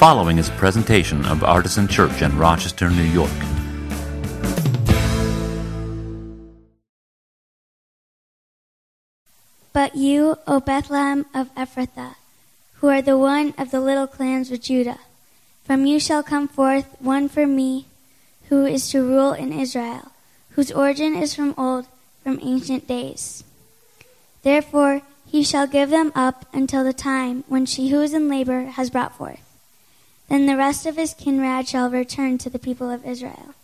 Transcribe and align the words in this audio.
following 0.00 0.38
is 0.38 0.48
a 0.48 0.52
presentation 0.52 1.26
of 1.26 1.44
Artisan 1.44 1.86
Church 1.86 2.22
in 2.22 2.38
Rochester, 2.38 2.88
New 2.88 3.02
York. 3.02 3.30
But 9.74 9.96
you, 9.96 10.38
O 10.46 10.58
Bethlehem 10.60 11.26
of 11.34 11.54
Ephrathah, 11.54 12.14
who 12.76 12.88
are 12.88 13.02
the 13.02 13.18
one 13.18 13.52
of 13.58 13.70
the 13.70 13.78
little 13.78 14.06
clans 14.06 14.50
of 14.50 14.62
Judah, 14.62 15.00
from 15.64 15.84
you 15.84 16.00
shall 16.00 16.22
come 16.22 16.48
forth 16.48 16.96
one 16.98 17.28
for 17.28 17.46
me, 17.46 17.84
who 18.48 18.64
is 18.64 18.88
to 18.92 19.02
rule 19.02 19.34
in 19.34 19.52
Israel, 19.52 20.12
whose 20.52 20.72
origin 20.72 21.14
is 21.14 21.34
from 21.34 21.54
old, 21.58 21.84
from 22.24 22.40
ancient 22.40 22.88
days. 22.88 23.44
Therefore 24.44 25.02
he 25.26 25.42
shall 25.42 25.66
give 25.66 25.90
them 25.90 26.10
up 26.14 26.46
until 26.54 26.84
the 26.84 26.94
time 26.94 27.44
when 27.48 27.66
she 27.66 27.90
who 27.90 28.00
is 28.00 28.14
in 28.14 28.30
labor 28.30 28.62
has 28.64 28.88
brought 28.88 29.14
forth. 29.14 29.49
Then 30.30 30.46
the 30.46 30.56
rest 30.56 30.86
of 30.86 30.96
his 30.96 31.12
kindred 31.12 31.68
shall 31.68 31.90
return 31.90 32.38
to 32.38 32.48
the 32.48 32.60
people 32.60 32.88
of 32.88 33.04
Israel. 33.04 33.54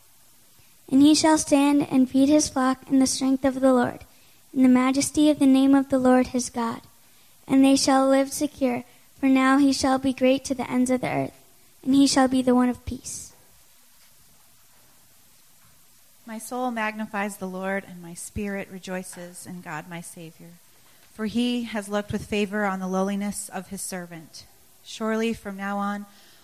And 0.90 1.00
he 1.00 1.14
shall 1.14 1.38
stand 1.38 1.86
and 1.90 2.10
feed 2.10 2.28
his 2.28 2.48
flock 2.48 2.90
in 2.90 2.98
the 2.98 3.06
strength 3.06 3.44
of 3.44 3.60
the 3.60 3.72
Lord, 3.72 4.00
in 4.52 4.64
the 4.64 4.68
majesty 4.68 5.30
of 5.30 5.38
the 5.38 5.46
name 5.46 5.76
of 5.76 5.90
the 5.90 5.98
Lord 5.98 6.28
his 6.28 6.50
God. 6.50 6.80
And 7.46 7.64
they 7.64 7.76
shall 7.76 8.08
live 8.08 8.32
secure, 8.32 8.82
for 9.20 9.26
now 9.26 9.58
he 9.58 9.72
shall 9.72 9.98
be 9.98 10.12
great 10.12 10.44
to 10.46 10.54
the 10.54 10.68
ends 10.68 10.90
of 10.90 11.02
the 11.02 11.08
earth, 11.08 11.40
and 11.84 11.94
he 11.94 12.08
shall 12.08 12.26
be 12.26 12.42
the 12.42 12.54
one 12.54 12.68
of 12.68 12.84
peace. 12.84 13.32
My 16.26 16.38
soul 16.38 16.72
magnifies 16.72 17.36
the 17.36 17.46
Lord, 17.46 17.84
and 17.88 18.02
my 18.02 18.14
spirit 18.14 18.68
rejoices 18.72 19.46
in 19.46 19.60
God 19.60 19.88
my 19.88 20.00
Savior. 20.00 20.50
For 21.14 21.26
he 21.26 21.62
has 21.62 21.88
looked 21.88 22.10
with 22.10 22.26
favor 22.26 22.64
on 22.64 22.80
the 22.80 22.88
lowliness 22.88 23.48
of 23.48 23.68
his 23.68 23.80
servant. 23.80 24.46
Surely 24.84 25.32
from 25.32 25.56
now 25.56 25.78
on 25.78 26.06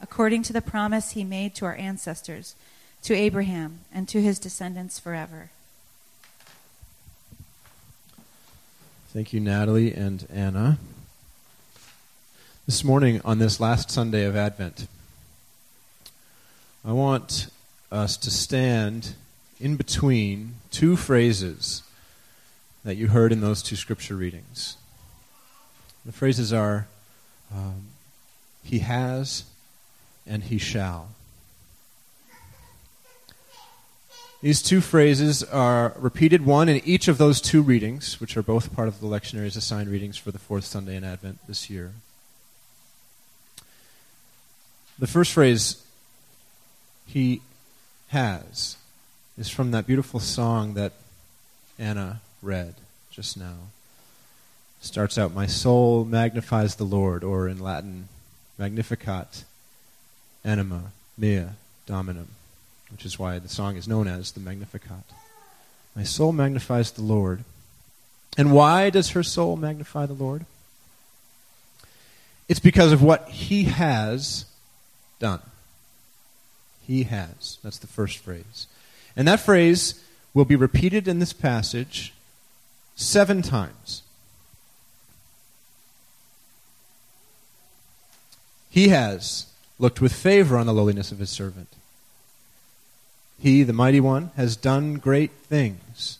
according 0.00 0.42
to 0.44 0.52
the 0.52 0.62
promise 0.62 1.12
he 1.12 1.24
made 1.24 1.54
to 1.56 1.64
our 1.64 1.74
ancestors, 1.74 2.54
to 3.02 3.14
Abraham, 3.14 3.80
and 3.92 4.08
to 4.08 4.20
his 4.20 4.38
descendants 4.38 4.98
forever. 4.98 5.50
Thank 9.12 9.32
you, 9.32 9.40
Natalie 9.40 9.92
and 9.92 10.26
Anna. 10.32 10.78
This 12.66 12.84
morning, 12.84 13.20
on 13.24 13.38
this 13.38 13.58
last 13.58 13.90
Sunday 13.90 14.24
of 14.24 14.36
Advent, 14.36 14.86
I 16.84 16.92
want 16.92 17.48
us 17.90 18.16
to 18.18 18.30
stand 18.30 19.14
in 19.58 19.76
between 19.76 20.54
two 20.70 20.96
phrases 20.96 21.82
that 22.84 22.96
you 22.96 23.08
heard 23.08 23.32
in 23.32 23.40
those 23.40 23.62
two 23.62 23.76
scripture 23.76 24.14
readings. 24.14 24.76
The 26.06 26.12
phrases 26.12 26.52
are 26.52 26.86
um, 27.52 27.88
He 28.62 28.78
has 28.78 29.44
and 30.30 30.44
He 30.44 30.56
shall. 30.56 31.08
These 34.40 34.62
two 34.62 34.80
phrases 34.80 35.42
are 35.44 35.92
repeated 35.98 36.46
one 36.46 36.70
in 36.70 36.80
each 36.86 37.08
of 37.08 37.18
those 37.18 37.42
two 37.42 37.60
readings, 37.60 38.20
which 38.20 38.38
are 38.38 38.42
both 38.42 38.74
part 38.74 38.88
of 38.88 39.00
the 39.00 39.06
lectionary's 39.06 39.56
assigned 39.56 39.90
readings 39.90 40.16
for 40.16 40.30
the 40.30 40.38
fourth 40.38 40.64
Sunday 40.64 40.96
in 40.96 41.04
Advent 41.04 41.40
this 41.46 41.68
year. 41.68 41.92
The 44.98 45.06
first 45.06 45.32
phrase, 45.32 45.84
he 47.06 47.42
has, 48.08 48.76
is 49.36 49.50
from 49.50 49.72
that 49.72 49.86
beautiful 49.86 50.20
song 50.20 50.72
that 50.74 50.92
Anna 51.78 52.22
read 52.40 52.76
just 53.10 53.36
now. 53.36 53.56
Starts 54.80 55.18
out, 55.18 55.34
My 55.34 55.46
soul 55.46 56.06
magnifies 56.06 56.76
the 56.76 56.84
Lord, 56.84 57.24
or 57.24 57.46
in 57.46 57.58
Latin, 57.58 58.08
Magnificat 58.58 59.44
anima 60.44 60.92
mea 61.16 61.46
dominum, 61.86 62.28
which 62.90 63.04
is 63.04 63.18
why 63.18 63.38
the 63.38 63.48
song 63.48 63.76
is 63.76 63.88
known 63.88 64.06
as 64.08 64.32
the 64.32 64.40
Magnificat. 64.40 65.04
My 65.94 66.04
soul 66.04 66.32
magnifies 66.32 66.92
the 66.92 67.02
Lord. 67.02 67.44
And 68.38 68.52
why 68.52 68.90
does 68.90 69.10
her 69.10 69.22
soul 69.22 69.56
magnify 69.56 70.06
the 70.06 70.14
Lord? 70.14 70.46
It's 72.48 72.60
because 72.60 72.92
of 72.92 73.02
what 73.02 73.28
he 73.28 73.64
has 73.64 74.44
done. 75.18 75.40
He 76.86 77.04
has. 77.04 77.58
That's 77.62 77.78
the 77.78 77.86
first 77.86 78.18
phrase. 78.18 78.66
And 79.16 79.28
that 79.28 79.40
phrase 79.40 80.02
will 80.32 80.44
be 80.44 80.56
repeated 80.56 81.06
in 81.06 81.18
this 81.18 81.32
passage 81.32 82.12
seven 82.96 83.42
times. 83.42 84.02
He 88.70 88.88
has 88.88 89.46
looked 89.80 90.00
with 90.00 90.12
favor 90.12 90.56
on 90.56 90.66
the 90.66 90.74
lowliness 90.74 91.10
of 91.10 91.18
his 91.18 91.30
servant. 91.30 91.68
He, 93.38 93.62
the 93.62 93.72
mighty 93.72 94.00
one, 94.00 94.30
has 94.36 94.54
done 94.56 94.94
great 94.94 95.30
things. 95.44 96.18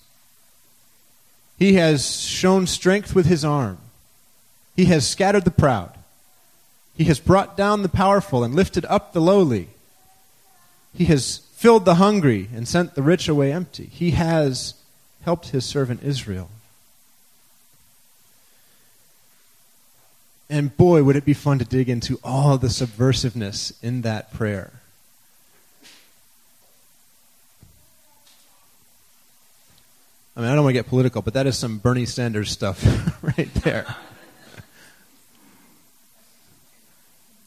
He 1.58 1.74
has 1.74 2.20
shown 2.22 2.66
strength 2.66 3.14
with 3.14 3.26
his 3.26 3.44
arm. 3.44 3.78
He 4.74 4.86
has 4.86 5.06
scattered 5.06 5.44
the 5.44 5.50
proud. 5.50 5.92
He 6.96 7.04
has 7.04 7.20
brought 7.20 7.56
down 7.56 7.82
the 7.82 7.88
powerful 7.90 8.42
and 8.42 8.54
lifted 8.54 8.86
up 8.86 9.12
the 9.12 9.20
lowly. 9.20 9.68
He 10.94 11.04
has 11.06 11.38
filled 11.52 11.84
the 11.84 11.96
hungry 11.96 12.48
and 12.54 12.66
sent 12.66 12.94
the 12.94 13.02
rich 13.02 13.28
away 13.28 13.52
empty. 13.52 13.84
He 13.84 14.12
has 14.12 14.74
helped 15.22 15.48
his 15.48 15.66
servant 15.66 16.02
Israel. 16.02 16.48
And 20.50 20.76
boy, 20.76 21.02
would 21.04 21.16
it 21.16 21.24
be 21.24 21.32
fun 21.32 21.58
to 21.60 21.64
dig 21.64 21.88
into 21.88 22.18
all 22.22 22.58
the 22.58 22.66
subversiveness 22.66 23.72
in 23.82 24.02
that 24.02 24.32
prayer. 24.34 24.72
I 30.36 30.40
mean, 30.40 30.50
I 30.50 30.54
don't 30.54 30.64
want 30.64 30.74
to 30.74 30.78
get 30.80 30.88
political, 30.88 31.22
but 31.22 31.34
that 31.34 31.46
is 31.46 31.56
some 31.56 31.78
Bernie 31.78 32.04
Sanders 32.04 32.50
stuff 32.50 32.84
right 33.22 33.52
there. 33.54 33.94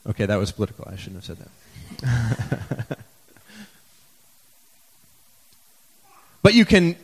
okay, 0.09 0.25
that 0.25 0.37
was 0.37 0.51
political. 0.51 0.87
I 0.89 0.95
shouldn't 0.95 1.23
have 1.23 1.37
said 1.37 1.45
that. 2.01 2.97
But 6.43 6.53
you 6.53 6.65
can, 6.65 6.97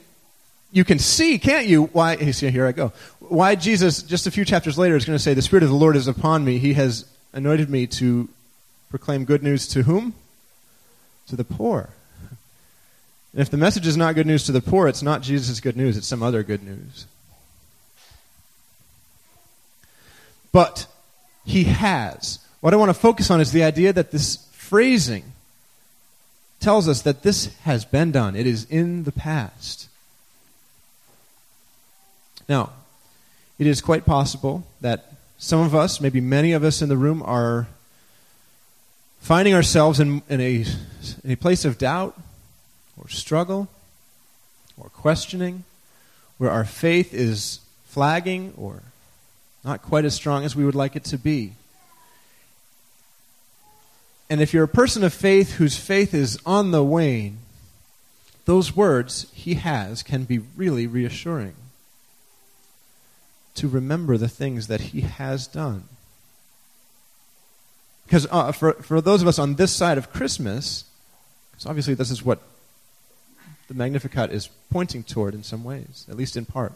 you 0.71 0.83
can 0.83 0.99
see, 0.99 1.39
can't 1.39 1.65
you, 1.65 1.85
why, 1.85 2.17
here 2.17 2.67
I 2.67 2.73
go, 2.73 2.91
why 3.29 3.55
Jesus, 3.55 4.01
just 4.01 4.27
a 4.27 4.31
few 4.31 4.45
chapters 4.45 4.77
later, 4.77 4.95
is 4.95 5.05
going 5.05 5.17
to 5.17 5.23
say, 5.23 5.33
The 5.33 5.41
Spirit 5.41 5.63
of 5.63 5.69
the 5.69 5.75
Lord 5.75 5.95
is 5.95 6.07
upon 6.07 6.43
me. 6.43 6.57
He 6.57 6.73
has 6.73 7.05
anointed 7.33 7.69
me 7.69 7.87
to 7.87 8.27
proclaim 8.89 9.25
good 9.25 9.43
news 9.43 9.67
to 9.69 9.83
whom? 9.83 10.13
To 11.27 11.35
the 11.35 11.43
poor. 11.43 11.89
And 13.33 13.41
if 13.41 13.49
the 13.49 13.57
message 13.57 13.85
is 13.85 13.95
not 13.95 14.15
good 14.15 14.25
news 14.25 14.43
to 14.45 14.51
the 14.51 14.61
poor, 14.61 14.87
it's 14.87 15.03
not 15.03 15.21
Jesus' 15.21 15.59
good 15.59 15.77
news, 15.77 15.97
it's 15.97 16.07
some 16.07 16.23
other 16.23 16.41
good 16.41 16.63
news. 16.63 17.05
But 20.51 20.87
he 21.45 21.65
has. 21.65 22.39
What 22.59 22.73
I 22.73 22.77
want 22.77 22.89
to 22.89 22.99
focus 22.99 23.29
on 23.29 23.39
is 23.39 23.51
the 23.51 23.63
idea 23.63 23.93
that 23.93 24.11
this 24.11 24.47
phrasing 24.51 25.23
tells 26.59 26.87
us 26.87 27.03
that 27.03 27.21
this 27.21 27.55
has 27.59 27.85
been 27.85 28.11
done, 28.11 28.35
it 28.35 28.47
is 28.47 28.65
in 28.65 29.03
the 29.03 29.11
past. 29.11 29.87
Now, 32.49 32.71
it 33.59 33.67
is 33.67 33.81
quite 33.81 34.05
possible 34.05 34.65
that 34.79 35.13
some 35.37 35.59
of 35.59 35.75
us, 35.75 36.01
maybe 36.01 36.21
many 36.21 36.53
of 36.53 36.63
us 36.63 36.81
in 36.81 36.89
the 36.89 36.97
room, 36.97 37.21
are 37.25 37.67
finding 39.19 39.53
ourselves 39.53 39.99
in, 39.99 40.21
in, 40.29 40.39
a, 40.39 40.65
in 41.23 41.31
a 41.31 41.35
place 41.35 41.65
of 41.65 41.77
doubt 41.77 42.19
or 42.97 43.09
struggle 43.09 43.67
or 44.77 44.89
questioning, 44.89 45.65
where 46.37 46.49
our 46.49 46.63
faith 46.63 47.13
is 47.13 47.59
flagging 47.85 48.53
or 48.57 48.81
not 49.63 49.81
quite 49.81 50.05
as 50.05 50.13
strong 50.13 50.45
as 50.45 50.55
we 50.55 50.63
would 50.63 50.75
like 50.75 50.95
it 50.95 51.03
to 51.03 51.17
be. 51.17 51.53
And 54.29 54.41
if 54.41 54.53
you're 54.53 54.63
a 54.63 54.69
person 54.69 55.03
of 55.03 55.13
faith 55.13 55.53
whose 55.53 55.75
faith 55.75 56.13
is 56.13 56.39
on 56.45 56.71
the 56.71 56.83
wane, 56.83 57.39
those 58.45 58.75
words 58.75 59.27
he 59.33 59.55
has 59.55 60.01
can 60.01 60.23
be 60.23 60.39
really 60.55 60.87
reassuring. 60.87 61.55
To 63.55 63.67
remember 63.67 64.17
the 64.17 64.29
things 64.29 64.67
that 64.67 64.81
he 64.81 65.01
has 65.01 65.47
done. 65.47 65.83
Because 68.05 68.25
uh, 68.31 68.51
for, 68.51 68.73
for 68.73 69.01
those 69.01 69.21
of 69.21 69.27
us 69.27 69.37
on 69.37 69.55
this 69.55 69.71
side 69.71 69.97
of 69.97 70.11
Christmas, 70.11 70.85
because 71.51 71.65
obviously 71.65 71.93
this 71.93 72.09
is 72.09 72.23
what 72.23 72.39
the 73.67 73.75
Magnificat 73.75 74.31
is 74.31 74.49
pointing 74.71 75.03
toward 75.03 75.33
in 75.33 75.43
some 75.43 75.63
ways, 75.63 76.05
at 76.09 76.17
least 76.17 76.35
in 76.35 76.45
part. 76.45 76.73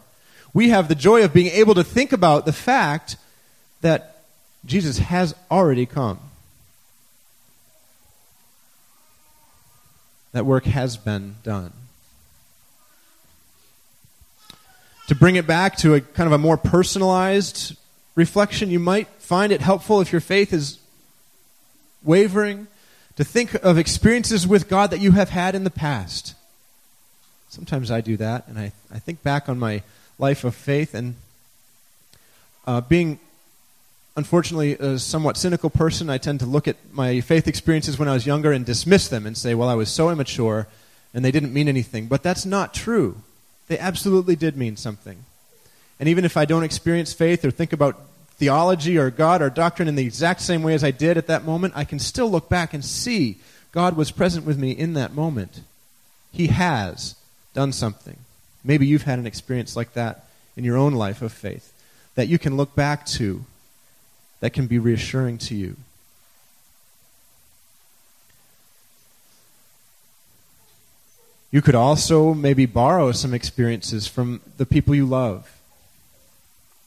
We 0.52 0.68
have 0.68 0.86
the 0.88 0.94
joy 0.94 1.24
of 1.24 1.32
being 1.32 1.48
able 1.48 1.74
to 1.74 1.82
think 1.82 2.12
about 2.12 2.46
the 2.46 2.52
fact 2.52 3.16
that 3.80 4.22
Jesus 4.64 4.98
has 4.98 5.34
already 5.50 5.86
come. 5.86 6.20
That 10.32 10.46
work 10.46 10.64
has 10.64 10.96
been 10.96 11.36
done. 11.42 11.72
To 15.08 15.14
bring 15.14 15.36
it 15.36 15.46
back 15.46 15.76
to 15.78 15.94
a 15.94 16.00
kind 16.00 16.26
of 16.26 16.32
a 16.32 16.38
more 16.38 16.56
personalized 16.56 17.76
reflection, 18.14 18.70
you 18.70 18.78
might 18.78 19.06
find 19.18 19.52
it 19.52 19.60
helpful 19.60 20.00
if 20.00 20.12
your 20.12 20.20
faith 20.20 20.52
is 20.52 20.78
wavering 22.02 22.68
to 23.16 23.24
think 23.24 23.54
of 23.54 23.76
experiences 23.76 24.46
with 24.46 24.68
God 24.68 24.90
that 24.90 25.00
you 25.00 25.12
have 25.12 25.28
had 25.28 25.54
in 25.54 25.64
the 25.64 25.70
past. 25.70 26.34
Sometimes 27.50 27.90
I 27.90 28.00
do 28.00 28.16
that, 28.16 28.48
and 28.48 28.58
I, 28.58 28.72
I 28.90 28.98
think 28.98 29.22
back 29.22 29.48
on 29.48 29.58
my 29.58 29.82
life 30.18 30.42
of 30.42 30.54
faith 30.54 30.94
and 30.94 31.16
uh, 32.66 32.80
being, 32.80 33.18
unfortunately, 34.16 34.72
a 34.72 34.98
somewhat 34.98 35.36
cynical 35.36 35.68
person, 35.68 36.08
I 36.08 36.16
tend 36.16 36.40
to 36.40 36.46
look 36.46 36.66
at 36.66 36.76
my 36.92 37.20
faith 37.20 37.46
experiences 37.46 37.98
when 37.98 38.08
I 38.08 38.14
was 38.14 38.26
younger 38.26 38.52
and 38.52 38.64
dismiss 38.64 39.08
them 39.08 39.26
and 39.26 39.36
say, 39.36 39.54
well, 39.54 39.68
I 39.68 39.74
was 39.74 39.90
so 39.90 40.08
immature 40.08 40.66
and 41.12 41.24
they 41.24 41.30
didn't 41.30 41.52
mean 41.52 41.68
anything. 41.68 42.06
But 42.06 42.22
that's 42.22 42.46
not 42.46 42.72
true. 42.72 43.22
They 43.68 43.78
absolutely 43.78 44.36
did 44.36 44.56
mean 44.56 44.76
something. 44.76 45.24
And 45.98 46.08
even 46.08 46.24
if 46.24 46.36
I 46.36 46.44
don't 46.44 46.64
experience 46.64 47.12
faith 47.12 47.44
or 47.44 47.50
think 47.50 47.72
about 47.72 48.00
theology 48.36 48.98
or 48.98 49.10
God 49.10 49.42
or 49.42 49.50
doctrine 49.50 49.88
in 49.88 49.94
the 49.94 50.04
exact 50.04 50.40
same 50.40 50.62
way 50.62 50.74
as 50.74 50.84
I 50.84 50.90
did 50.90 51.16
at 51.16 51.28
that 51.28 51.44
moment, 51.44 51.74
I 51.76 51.84
can 51.84 51.98
still 51.98 52.30
look 52.30 52.48
back 52.48 52.74
and 52.74 52.84
see 52.84 53.38
God 53.72 53.96
was 53.96 54.10
present 54.10 54.44
with 54.44 54.58
me 54.58 54.72
in 54.72 54.94
that 54.94 55.14
moment. 55.14 55.60
He 56.32 56.48
has 56.48 57.14
done 57.54 57.72
something. 57.72 58.18
Maybe 58.64 58.86
you've 58.86 59.02
had 59.02 59.18
an 59.18 59.26
experience 59.26 59.76
like 59.76 59.92
that 59.94 60.24
in 60.56 60.64
your 60.64 60.76
own 60.76 60.94
life 60.94 61.22
of 61.22 61.32
faith 61.32 61.72
that 62.14 62.28
you 62.28 62.38
can 62.38 62.56
look 62.56 62.74
back 62.74 63.06
to 63.06 63.44
that 64.40 64.52
can 64.52 64.66
be 64.66 64.78
reassuring 64.78 65.38
to 65.38 65.54
you. 65.54 65.76
You 71.54 71.62
could 71.62 71.76
also 71.76 72.34
maybe 72.34 72.66
borrow 72.66 73.12
some 73.12 73.32
experiences 73.32 74.08
from 74.08 74.40
the 74.56 74.66
people 74.66 74.92
you 74.92 75.06
love 75.06 75.60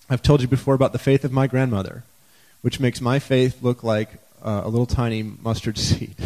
I've 0.09 0.21
told 0.21 0.41
you 0.41 0.47
before 0.49 0.73
about 0.73 0.91
the 0.91 0.99
faith 0.99 1.23
of 1.23 1.31
my 1.31 1.47
grandmother, 1.47 2.03
which 2.61 2.77
makes 2.77 2.99
my 2.99 3.17
faith 3.17 3.63
look 3.63 3.81
like 3.81 4.09
uh, 4.43 4.63
a 4.65 4.67
little 4.67 4.85
tiny 4.85 5.23
mustard 5.23 5.77
seed, 5.87 6.17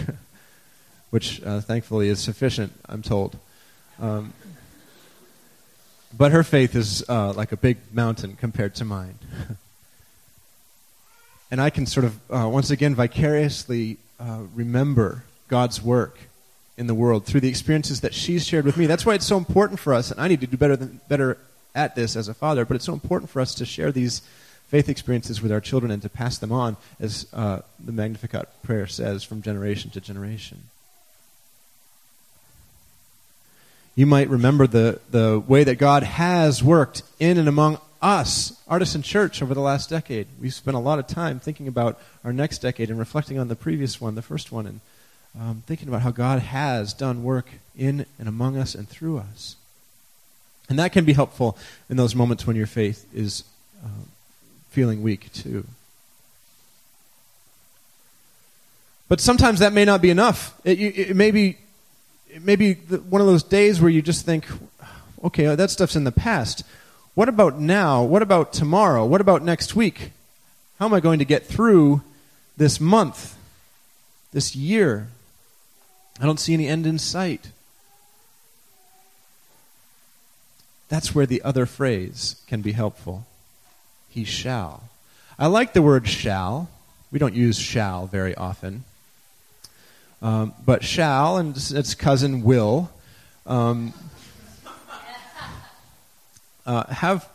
which 1.12 1.40
uh, 1.44 1.62
thankfully 1.62 2.10
is 2.10 2.20
sufficient, 2.20 2.74
I'm 2.90 3.04
told. 3.04 3.38
Um, 4.00 4.34
but 6.18 6.32
her 6.32 6.42
faith 6.42 6.76
is 6.76 7.08
uh, 7.08 7.34
like 7.34 7.52
a 7.52 7.58
big 7.58 7.78
mountain 7.94 8.36
compared 8.36 8.74
to 8.76 8.86
mine. 8.86 9.20
and 11.52 11.62
I 11.62 11.70
can 11.70 11.86
sort 11.86 12.06
of, 12.06 12.20
uh, 12.32 12.50
once 12.50 12.72
again, 12.72 12.96
vicariously 12.96 13.98
uh, 14.20 14.40
remember 14.56 15.26
God's 15.48 15.80
work 15.80 16.18
in 16.82 16.88
the 16.88 16.96
world 16.96 17.26
through 17.26 17.40
the 17.40 17.48
experiences 17.48 18.02
that 18.02 18.12
she's 18.12 18.46
shared 18.46 18.66
with 18.66 18.76
me. 18.76 18.88
That's 18.88 19.06
why 19.06 19.14
it's 19.14 19.28
so 19.28 19.38
important 19.38 19.80
for 19.80 19.94
us, 19.94 20.10
and 20.10 20.20
I 20.20 20.28
need 20.28 20.42
to 20.42 20.48
do 20.48 20.58
better, 20.58 20.76
than, 20.76 21.00
better 21.08 21.38
at 21.76 21.96
this 21.96 22.16
as 22.16 22.28
a 22.28 22.34
father, 22.34 22.66
but 22.66 22.76
it's 22.76 22.86
so 22.86 22.94
important 22.94 23.30
for 23.30 23.40
us 23.40 23.54
to 23.56 23.66
share 23.66 23.92
these 23.92 24.24
faith 24.68 24.90
experiences 24.90 25.44
with 25.44 25.52
our 25.52 25.62
children 25.62 25.92
and 25.92 26.02
to 26.02 26.10
pass 26.10 26.40
them 26.40 26.52
on, 26.52 26.78
as 27.00 27.28
uh, 27.34 27.60
the 27.80 27.92
Magnificat 27.92 28.50
prayer 28.64 28.88
says, 28.88 29.24
from 29.24 29.44
generation 29.44 29.92
to 29.92 30.02
generation. 30.02 30.64
You 33.94 34.08
might 34.08 34.30
remember 34.30 34.66
the, 34.66 35.00
the 35.12 35.40
way 35.40 35.64
that 35.64 35.76
God 35.76 36.02
has 36.02 36.64
worked 36.64 37.04
in 37.20 37.38
and 37.38 37.48
among 37.48 37.78
us, 38.02 38.60
Artisan 38.68 39.04
Church, 39.04 39.44
over 39.44 39.54
the 39.54 39.62
last 39.62 39.88
decade. 39.88 40.26
We've 40.42 40.52
spent 40.52 40.76
a 40.76 40.80
lot 40.80 40.98
of 40.98 41.06
time 41.06 41.40
thinking 41.40 41.68
about 41.68 42.02
our 42.24 42.34
next 42.34 42.60
decade 42.60 42.90
and 42.90 42.98
reflecting 42.98 43.38
on 43.38 43.50
the 43.50 43.56
previous 43.56 44.02
one, 44.02 44.16
the 44.16 44.24
first 44.24 44.52
one, 44.52 44.66
and 44.66 44.80
um, 45.40 45.64
thinking 45.66 45.88
about 45.88 46.02
how 46.02 46.12
God 46.12 46.40
has 46.40 46.94
done 46.94 47.24
work 47.24 47.48
in 47.78 48.06
and 48.20 48.28
among 48.28 48.58
us 48.58 48.76
and 48.76 48.88
through 48.88 49.18
us. 49.18 49.56
And 50.70 50.80
that 50.80 50.92
can 50.92 51.06
be 51.06 51.14
helpful 51.14 51.58
in 51.90 51.98
those 51.98 52.16
moments 52.16 52.48
when 52.48 52.56
your 52.56 52.68
faith 52.68 53.06
is 53.14 53.44
uh, 53.84 54.06
feeling 54.70 55.02
weak, 55.02 55.32
too. 55.34 55.66
But 59.10 59.20
sometimes 59.20 59.60
that 59.60 59.74
may 59.74 59.84
not 59.84 60.02
be 60.02 60.10
enough. 60.10 60.58
It, 60.64 60.80
it 60.80 61.16
may 61.16 61.32
be, 61.32 61.58
it 62.30 62.44
may 62.44 62.56
be 62.56 62.76
one 62.76 63.20
of 63.20 63.28
those 63.28 63.44
days 63.44 63.82
where 63.82 63.90
you 63.90 64.02
just 64.02 64.26
think, 64.26 64.46
okay, 65.24 65.54
that 65.54 65.70
stuff's 65.70 65.98
in 65.98 66.06
the 66.06 66.12
past. 66.14 66.64
What 67.14 67.28
about 67.28 67.60
now? 67.60 68.04
What 68.04 68.22
about 68.22 68.54
tomorrow? 68.54 69.06
What 69.06 69.20
about 69.20 69.44
next 69.44 69.76
week? 69.76 70.12
How 70.80 70.86
am 70.86 70.94
I 70.94 71.02
going 71.02 71.20
to 71.20 71.26
get 71.26 71.46
through 71.46 72.02
this 72.56 72.80
month, 72.80 73.36
this 74.32 74.56
year? 74.56 75.10
I 76.22 76.26
don't 76.26 76.40
see 76.40 76.54
any 76.54 76.68
end 76.68 76.86
in 76.86 77.00
sight. 77.00 77.50
That's 80.88 81.16
where 81.16 81.26
the 81.26 81.42
other 81.42 81.66
phrase 81.66 82.36
can 82.48 82.62
be 82.62 82.74
helpful. 82.74 83.26
He 84.08 84.24
shall. 84.24 84.84
I 85.40 85.48
like 85.48 85.74
the 85.74 85.82
word 85.82 86.08
shall. 86.08 86.70
We 87.12 87.18
don't 87.18 87.34
use 87.34 87.58
shall 87.58 88.06
very 88.06 88.36
often. 88.36 88.84
Um, 90.22 90.54
but 90.64 90.84
shall 90.84 91.38
and 91.38 91.58
its 91.58 91.96
cousin 91.96 92.44
will 92.44 92.92
um, 93.48 93.92
uh, 96.68 96.86
have 96.94 97.28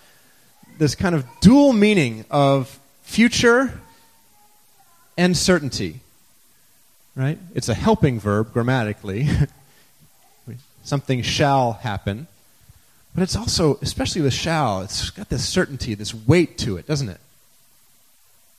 this 0.79 0.95
kind 0.95 1.17
of 1.17 1.25
dual 1.41 1.73
meaning 1.73 2.25
of 2.31 2.79
future 3.03 3.81
and 5.19 5.37
certainty. 5.37 6.01
Right? 7.17 7.39
It's 7.55 7.69
a 7.69 7.75
helping 7.75 8.21
verb 8.21 8.53
grammatically. 8.53 9.29
Something 10.85 11.23
shall 11.23 11.73
happen. 11.73 12.29
But 13.15 13.23
it's 13.23 13.35
also, 13.35 13.79
especially 13.81 14.21
with 14.21 14.35
shall, 14.35 14.83
it's 14.83 15.09
got 15.09 15.31
this 15.31 15.49
certainty, 15.49 15.95
this 15.95 16.15
weight 16.15 16.59
to 16.59 16.77
it, 16.77 16.87
doesn't 16.87 17.09
it? 17.09 17.19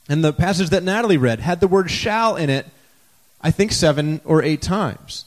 And 0.08 0.24
the 0.24 0.32
passage 0.32 0.70
that 0.70 0.82
Natalie 0.82 1.16
read 1.16 1.38
had 1.38 1.60
the 1.60 1.68
word 1.68 1.90
shall 1.90 2.34
in 2.34 2.50
it, 2.50 2.66
I 3.40 3.52
think, 3.52 3.70
seven 3.70 4.20
or 4.24 4.42
eight 4.42 4.60
times. 4.60 5.26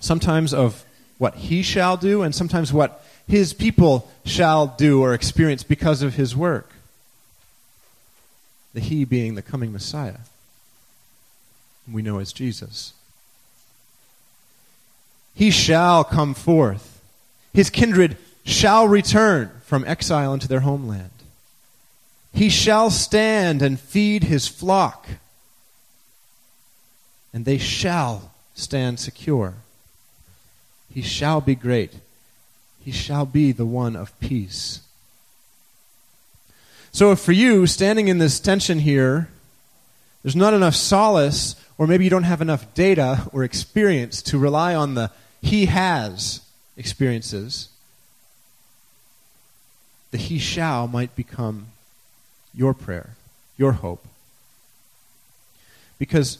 Sometimes 0.00 0.52
of 0.52 0.84
what 1.18 1.36
he 1.36 1.62
shall 1.62 1.96
do, 1.96 2.22
and 2.22 2.34
sometimes 2.34 2.72
what 2.72 3.04
his 3.28 3.52
people 3.52 4.10
shall 4.24 4.66
do 4.66 5.02
or 5.02 5.14
experience 5.14 5.62
because 5.62 6.02
of 6.02 6.14
his 6.14 6.34
work. 6.34 6.72
The 8.74 8.80
he 8.80 9.04
being 9.04 9.34
the 9.36 9.42
coming 9.42 9.72
Messiah, 9.72 10.18
we 11.92 12.02
know 12.02 12.18
as 12.18 12.32
Jesus. 12.32 12.92
He 15.34 15.50
shall 15.50 16.04
come 16.04 16.34
forth 16.34 16.98
his 17.58 17.70
kindred 17.70 18.16
shall 18.44 18.86
return 18.86 19.50
from 19.64 19.84
exile 19.84 20.32
into 20.32 20.46
their 20.46 20.60
homeland. 20.60 21.10
He 22.32 22.48
shall 22.50 22.88
stand 22.88 23.62
and 23.62 23.80
feed 23.80 24.22
his 24.22 24.46
flock, 24.46 25.08
and 27.32 27.44
they 27.44 27.58
shall 27.58 28.30
stand 28.54 29.00
secure. 29.00 29.54
He 30.94 31.02
shall 31.02 31.40
be 31.40 31.56
great. 31.56 31.94
He 32.84 32.92
shall 32.92 33.26
be 33.26 33.50
the 33.50 33.66
one 33.66 33.96
of 33.96 34.18
peace. 34.20 34.80
So, 36.92 37.10
if 37.10 37.18
for 37.18 37.32
you, 37.32 37.66
standing 37.66 38.06
in 38.06 38.18
this 38.18 38.38
tension 38.38 38.78
here, 38.78 39.28
there's 40.22 40.36
not 40.36 40.54
enough 40.54 40.76
solace, 40.76 41.56
or 41.78 41.86
maybe 41.86 42.04
you 42.04 42.10
don't 42.10 42.24
have 42.24 42.42
enough 42.42 42.74
data 42.74 43.28
or 43.32 43.44
experience 43.44 44.20
to 44.22 44.38
rely 44.38 44.74
on 44.74 44.94
the 44.94 45.10
He 45.40 45.66
has 45.66 46.42
experiences, 46.76 47.68
the 50.10 50.18
He 50.18 50.38
shall 50.38 50.88
might 50.88 51.14
become 51.14 51.68
your 52.52 52.74
prayer, 52.74 53.10
your 53.56 53.72
hope. 53.72 54.04
Because 55.98 56.38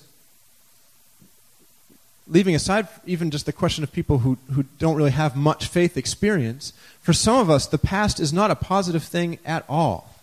leaving 2.27 2.55
aside 2.55 2.89
even 3.07 3.31
just 3.31 3.47
the 3.47 3.53
question 3.53 3.83
of 3.83 3.93
people 3.93 4.19
who, 4.19 4.39
who 4.53 4.65
don't 4.79 4.97
really 4.97 5.13
have 5.13 5.37
much 5.37 5.69
faith 5.69 5.97
experience, 5.97 6.73
for 7.01 7.13
some 7.13 7.37
of 7.37 7.49
us, 7.49 7.67
the 7.67 7.79
past 7.79 8.21
is 8.21 8.33
not 8.33 8.51
a 8.51 8.57
positive 8.57 9.03
thing 9.03 9.39
at 9.45 9.65
all. 9.69 10.15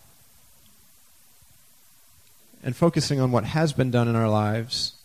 And 2.62 2.76
focusing 2.76 3.20
on 3.20 3.30
what 3.32 3.44
has 3.44 3.72
been 3.72 3.90
done 3.90 4.08
in 4.08 4.16
our 4.16 4.28
lives, 4.28 4.95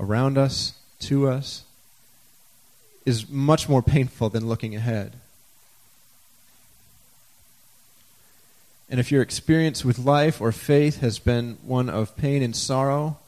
around 0.00 0.36
us, 0.36 0.72
to 1.00 1.28
us, 1.28 1.62
is 3.06 3.28
much 3.28 3.68
more 3.68 3.82
painful 3.82 4.30
than 4.30 4.48
looking 4.48 4.74
ahead. 4.74 5.12
And 8.90 8.98
if 8.98 9.12
your 9.12 9.22
experience 9.22 9.84
with 9.84 9.98
life 9.98 10.40
or 10.40 10.50
faith 10.50 11.00
has 11.00 11.20
been 11.20 11.58
one 11.62 11.88
of 11.88 12.16
pain 12.16 12.42
and 12.42 12.56
sorrow 12.56 13.18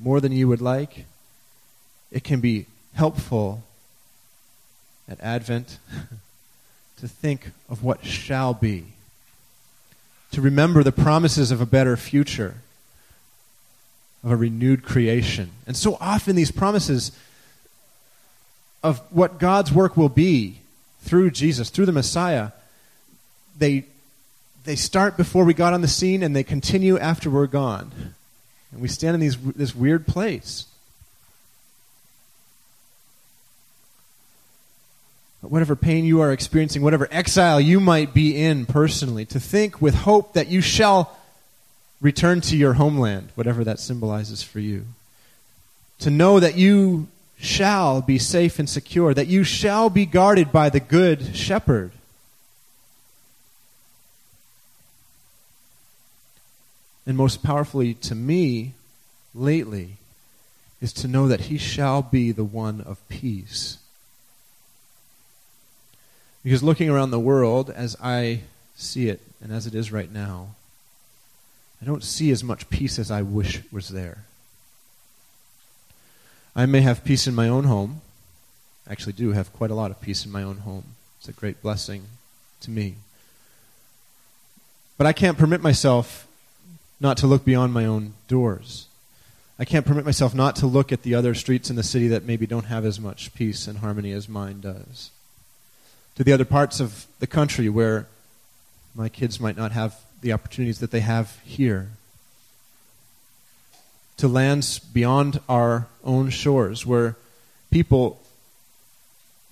more 0.00 0.20
than 0.20 0.32
you 0.32 0.48
would 0.48 0.60
like, 0.60 1.04
it 2.10 2.24
can 2.24 2.40
be 2.40 2.66
helpful 2.94 3.62
at 5.08 5.20
Advent 5.20 5.78
to 6.98 7.06
think 7.06 7.50
of 7.68 7.84
what 7.84 8.04
shall 8.04 8.54
be, 8.54 8.86
to 10.32 10.40
remember 10.40 10.82
the 10.82 10.92
promises 10.92 11.50
of 11.52 11.60
a 11.60 11.66
better 11.66 11.96
future, 11.96 12.56
of 14.24 14.30
a 14.30 14.36
renewed 14.36 14.82
creation. 14.82 15.50
And 15.66 15.76
so 15.76 15.98
often 16.00 16.34
these 16.34 16.50
promises 16.50 17.12
of 18.82 18.98
what 19.10 19.38
God's 19.38 19.70
work 19.70 19.96
will 19.96 20.08
be 20.08 20.60
through 21.02 21.30
Jesus, 21.30 21.68
through 21.68 21.86
the 21.86 21.92
Messiah, 21.92 22.52
they, 23.58 23.84
they 24.64 24.76
start 24.76 25.16
before 25.16 25.44
we 25.44 25.52
got 25.52 25.74
on 25.74 25.82
the 25.82 25.88
scene 25.88 26.22
and 26.22 26.34
they 26.34 26.42
continue 26.42 26.98
after 26.98 27.28
we're 27.28 27.46
gone. 27.46 27.92
And 28.72 28.80
we 28.80 28.88
stand 28.88 29.14
in 29.14 29.20
these, 29.20 29.36
this 29.36 29.74
weird 29.74 30.06
place. 30.06 30.66
Whatever 35.42 35.76
pain 35.76 36.06
you 36.06 36.22
are 36.22 36.32
experiencing, 36.32 36.80
whatever 36.80 37.06
exile 37.10 37.60
you 37.60 37.78
might 37.78 38.14
be 38.14 38.42
in 38.42 38.64
personally, 38.64 39.26
to 39.26 39.38
think 39.38 39.82
with 39.82 39.94
hope 39.94 40.32
that 40.32 40.48
you 40.48 40.62
shall 40.62 41.14
return 42.04 42.42
to 42.42 42.54
your 42.54 42.74
homeland, 42.74 43.30
whatever 43.34 43.64
that 43.64 43.80
symbolizes 43.80 44.42
for 44.42 44.60
you. 44.60 44.84
To 46.00 46.10
know 46.10 46.38
that 46.38 46.54
you 46.54 47.08
shall 47.38 48.02
be 48.02 48.18
safe 48.18 48.58
and 48.58 48.68
secure, 48.68 49.14
that 49.14 49.26
you 49.26 49.42
shall 49.42 49.88
be 49.88 50.04
guarded 50.04 50.52
by 50.52 50.68
the 50.68 50.80
good 50.80 51.34
shepherd. 51.34 51.92
And 57.06 57.16
most 57.16 57.42
powerfully 57.42 57.94
to 57.94 58.14
me, 58.14 58.74
lately, 59.34 59.96
is 60.82 60.92
to 60.92 61.08
know 61.08 61.26
that 61.26 61.42
he 61.42 61.56
shall 61.56 62.02
be 62.02 62.32
the 62.32 62.44
one 62.44 62.82
of 62.82 62.98
peace. 63.08 63.78
Because 66.42 66.62
looking 66.62 66.90
around 66.90 67.12
the 67.12 67.18
world 67.18 67.70
as 67.70 67.96
I 68.02 68.40
see 68.76 69.08
it 69.08 69.22
and 69.42 69.50
as 69.50 69.66
it 69.66 69.74
is 69.74 69.90
right 69.90 70.12
now, 70.12 70.48
I 71.84 71.86
don't 71.86 72.02
see 72.02 72.30
as 72.30 72.42
much 72.42 72.70
peace 72.70 72.98
as 72.98 73.10
I 73.10 73.20
wish 73.20 73.60
was 73.70 73.90
there. 73.90 74.24
I 76.56 76.64
may 76.64 76.80
have 76.80 77.04
peace 77.04 77.26
in 77.26 77.34
my 77.34 77.46
own 77.46 77.64
home. 77.64 78.00
I 78.88 78.92
actually 78.92 79.12
do 79.12 79.32
have 79.32 79.52
quite 79.52 79.70
a 79.70 79.74
lot 79.74 79.90
of 79.90 80.00
peace 80.00 80.24
in 80.24 80.32
my 80.32 80.42
own 80.42 80.60
home. 80.60 80.84
It's 81.18 81.28
a 81.28 81.32
great 81.32 81.60
blessing 81.60 82.04
to 82.62 82.70
me. 82.70 82.94
But 84.96 85.06
I 85.06 85.12
can't 85.12 85.36
permit 85.36 85.60
myself 85.60 86.26
not 87.00 87.18
to 87.18 87.26
look 87.26 87.44
beyond 87.44 87.74
my 87.74 87.84
own 87.84 88.14
doors. 88.28 88.86
I 89.58 89.66
can't 89.66 89.84
permit 89.84 90.06
myself 90.06 90.34
not 90.34 90.56
to 90.56 90.66
look 90.66 90.90
at 90.90 91.02
the 91.02 91.14
other 91.14 91.34
streets 91.34 91.68
in 91.68 91.76
the 91.76 91.82
city 91.82 92.08
that 92.08 92.24
maybe 92.24 92.46
don't 92.46 92.64
have 92.64 92.86
as 92.86 92.98
much 92.98 93.34
peace 93.34 93.66
and 93.66 93.80
harmony 93.80 94.12
as 94.12 94.26
mine 94.26 94.62
does. 94.62 95.10
To 96.14 96.24
the 96.24 96.32
other 96.32 96.46
parts 96.46 96.80
of 96.80 97.06
the 97.18 97.26
country 97.26 97.68
where 97.68 98.06
my 98.94 99.10
kids 99.10 99.38
might 99.38 99.58
not 99.58 99.72
have 99.72 99.94
the 100.24 100.32
opportunities 100.32 100.78
that 100.78 100.90
they 100.90 101.00
have 101.00 101.38
here 101.44 101.90
to 104.16 104.26
lands 104.26 104.78
beyond 104.78 105.38
our 105.50 105.86
own 106.02 106.30
shores 106.30 106.86
where 106.86 107.14
people 107.70 108.18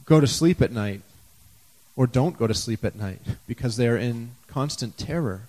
go 0.06 0.18
to 0.18 0.26
sleep 0.26 0.62
at 0.62 0.72
night 0.72 1.02
or 1.94 2.06
don't 2.06 2.38
go 2.38 2.46
to 2.46 2.54
sleep 2.54 2.86
at 2.86 2.96
night 2.96 3.20
because 3.46 3.76
they're 3.76 3.98
in 3.98 4.30
constant 4.48 4.96
terror. 4.96 5.42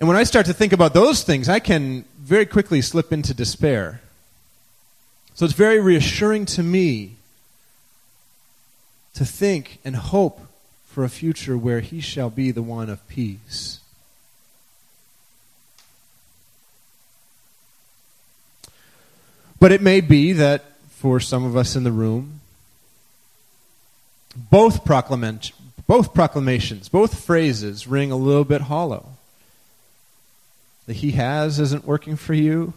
And 0.00 0.08
when 0.08 0.16
I 0.16 0.24
start 0.24 0.46
to 0.46 0.52
think 0.52 0.72
about 0.72 0.92
those 0.92 1.22
things, 1.22 1.48
I 1.48 1.60
can 1.60 2.04
very 2.18 2.46
quickly 2.46 2.82
slip 2.82 3.12
into 3.12 3.32
despair. 3.32 4.00
So 5.36 5.44
it's 5.44 5.54
very 5.54 5.80
reassuring 5.80 6.46
to 6.46 6.62
me 6.64 7.12
to 9.14 9.24
think 9.24 9.78
and 9.84 9.94
hope 9.94 10.40
for 10.94 11.02
a 11.02 11.08
future 11.08 11.58
where 11.58 11.80
he 11.80 12.00
shall 12.00 12.30
be 12.30 12.52
the 12.52 12.62
one 12.62 12.88
of 12.88 13.04
peace. 13.08 13.80
But 19.58 19.72
it 19.72 19.82
may 19.82 20.00
be 20.00 20.32
that 20.34 20.64
for 20.88 21.18
some 21.18 21.44
of 21.44 21.56
us 21.56 21.74
in 21.74 21.82
the 21.82 21.90
room, 21.90 22.38
both, 24.36 24.84
proclament, 24.84 25.50
both 25.88 26.14
proclamations, 26.14 26.88
both 26.88 27.24
phrases 27.24 27.88
ring 27.88 28.12
a 28.12 28.16
little 28.16 28.44
bit 28.44 28.60
hollow. 28.60 29.16
The 30.86 30.92
he 30.92 31.10
has 31.12 31.58
isn't 31.58 31.84
working 31.84 32.14
for 32.14 32.34
you 32.34 32.72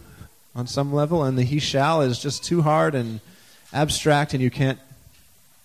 on 0.56 0.66
some 0.66 0.92
level, 0.92 1.22
and 1.22 1.38
the 1.38 1.44
he 1.44 1.60
shall 1.60 2.02
is 2.02 2.18
just 2.18 2.42
too 2.42 2.62
hard 2.62 2.96
and 2.96 3.20
abstract, 3.72 4.34
and 4.34 4.42
you 4.42 4.50
can't 4.50 4.80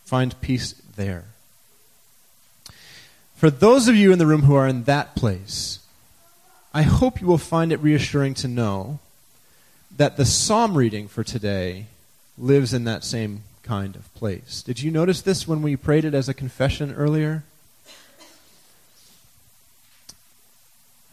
find 0.05 0.39
peace 0.39 0.74
there. 0.95 1.25
For 3.43 3.50
those 3.50 3.89
of 3.89 3.95
you 3.97 4.13
in 4.13 4.19
the 4.19 4.25
room 4.25 4.43
who 4.43 4.55
are 4.55 4.69
in 4.69 4.85
that 4.85 5.17
place, 5.17 5.79
I 6.73 6.83
hope 6.83 7.19
you 7.19 7.27
will 7.27 7.38
find 7.38 7.73
it 7.73 7.81
reassuring 7.81 8.35
to 8.35 8.47
know 8.47 9.00
that 9.97 10.15
the 10.15 10.23
psalm 10.23 10.77
reading 10.77 11.09
for 11.09 11.25
today 11.25 11.88
lives 12.38 12.73
in 12.73 12.85
that 12.85 13.03
same 13.03 13.43
kind 13.62 13.97
of 13.97 14.13
place. 14.13 14.63
Did 14.63 14.81
you 14.81 14.91
notice 14.91 15.21
this 15.21 15.45
when 15.45 15.62
we 15.62 15.75
prayed 15.75 16.05
it 16.05 16.13
as 16.13 16.29
a 16.29 16.33
confession 16.33 16.93
earlier? 16.93 17.43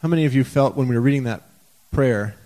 How 0.01 0.07
many 0.07 0.23
of 0.23 0.33
you 0.33 0.45
felt 0.45 0.77
when 0.77 0.87
we 0.87 0.95
were 0.95 1.01
reading 1.01 1.25
that 1.25 1.41
prayer, 1.91 2.37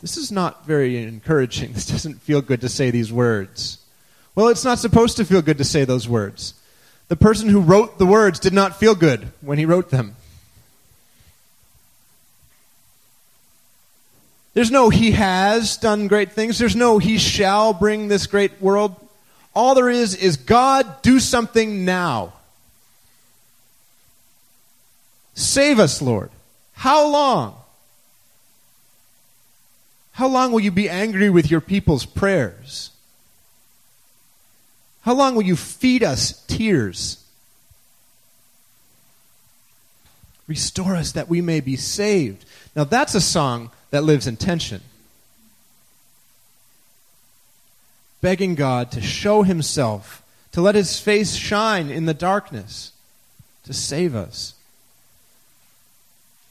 this 0.00 0.16
is 0.16 0.32
not 0.32 0.66
very 0.66 1.00
encouraging. 1.00 1.72
This 1.74 1.86
doesn't 1.86 2.22
feel 2.22 2.40
good 2.40 2.62
to 2.62 2.68
say 2.68 2.90
these 2.90 3.12
words. 3.12 3.78
Well, 4.34 4.48
it's 4.48 4.64
not 4.64 4.80
supposed 4.80 5.16
to 5.18 5.24
feel 5.24 5.42
good 5.42 5.58
to 5.58 5.64
say 5.64 5.84
those 5.84 6.08
words. 6.08 6.54
The 7.08 7.16
person 7.16 7.48
who 7.48 7.60
wrote 7.60 7.98
the 7.98 8.06
words 8.06 8.38
did 8.38 8.52
not 8.52 8.78
feel 8.78 8.94
good 8.94 9.28
when 9.40 9.58
he 9.58 9.64
wrote 9.64 9.90
them. 9.90 10.14
There's 14.54 14.70
no 14.70 14.90
he 14.90 15.12
has 15.12 15.76
done 15.76 16.08
great 16.08 16.32
things. 16.32 16.58
There's 16.58 16.76
no 16.76 16.98
he 16.98 17.16
shall 17.16 17.72
bring 17.72 18.08
this 18.08 18.26
great 18.26 18.60
world. 18.60 18.96
All 19.54 19.74
there 19.74 19.88
is 19.88 20.14
is 20.14 20.36
God, 20.36 21.00
do 21.02 21.20
something 21.20 21.84
now. 21.84 22.34
Save 25.34 25.78
us, 25.78 26.02
Lord. 26.02 26.30
How 26.72 27.08
long? 27.08 27.54
How 30.12 30.26
long 30.26 30.50
will 30.50 30.60
you 30.60 30.72
be 30.72 30.90
angry 30.90 31.30
with 31.30 31.50
your 31.50 31.60
people's 31.60 32.04
prayers? 32.04 32.90
How 35.08 35.14
long 35.14 35.34
will 35.34 35.42
you 35.42 35.56
feed 35.56 36.02
us 36.02 36.44
tears? 36.48 37.24
Restore 40.46 40.96
us 40.96 41.12
that 41.12 41.30
we 41.30 41.40
may 41.40 41.60
be 41.60 41.76
saved. 41.76 42.44
Now, 42.76 42.84
that's 42.84 43.14
a 43.14 43.20
song 43.22 43.70
that 43.88 44.04
lives 44.04 44.26
in 44.26 44.36
tension. 44.36 44.82
Begging 48.20 48.54
God 48.54 48.92
to 48.92 49.00
show 49.00 49.44
himself, 49.44 50.22
to 50.52 50.60
let 50.60 50.74
his 50.74 51.00
face 51.00 51.34
shine 51.34 51.88
in 51.88 52.04
the 52.04 52.12
darkness, 52.12 52.92
to 53.64 53.72
save 53.72 54.14
us. 54.14 54.52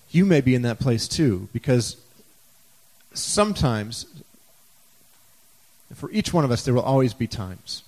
You 0.09 0.25
may 0.25 0.41
be 0.41 0.55
in 0.55 0.63
that 0.63 0.79
place 0.79 1.07
too, 1.07 1.47
because 1.53 1.95
sometimes, 3.13 4.07
for 5.93 6.09
each 6.09 6.33
one 6.33 6.43
of 6.43 6.49
us, 6.49 6.65
there 6.65 6.73
will 6.73 6.81
always 6.81 7.13
be 7.13 7.27
times 7.27 7.83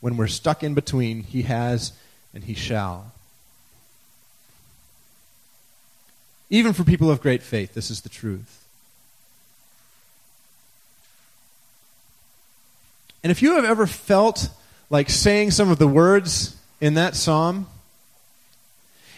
when 0.00 0.16
we're 0.16 0.26
stuck 0.26 0.62
in 0.62 0.74
between 0.74 1.22
he 1.22 1.42
has 1.42 1.92
and 2.34 2.44
he 2.44 2.54
shall. 2.54 3.12
Even 6.48 6.72
for 6.72 6.82
people 6.82 7.10
of 7.10 7.20
great 7.20 7.42
faith, 7.42 7.74
this 7.74 7.90
is 7.90 8.00
the 8.00 8.08
truth. 8.08 8.64
And 13.22 13.30
if 13.30 13.42
you 13.42 13.54
have 13.56 13.64
ever 13.64 13.86
felt 13.86 14.48
like 14.88 15.10
saying 15.10 15.52
some 15.52 15.70
of 15.70 15.78
the 15.78 15.86
words 15.86 16.56
in 16.80 16.94
that 16.94 17.14
psalm, 17.14 17.66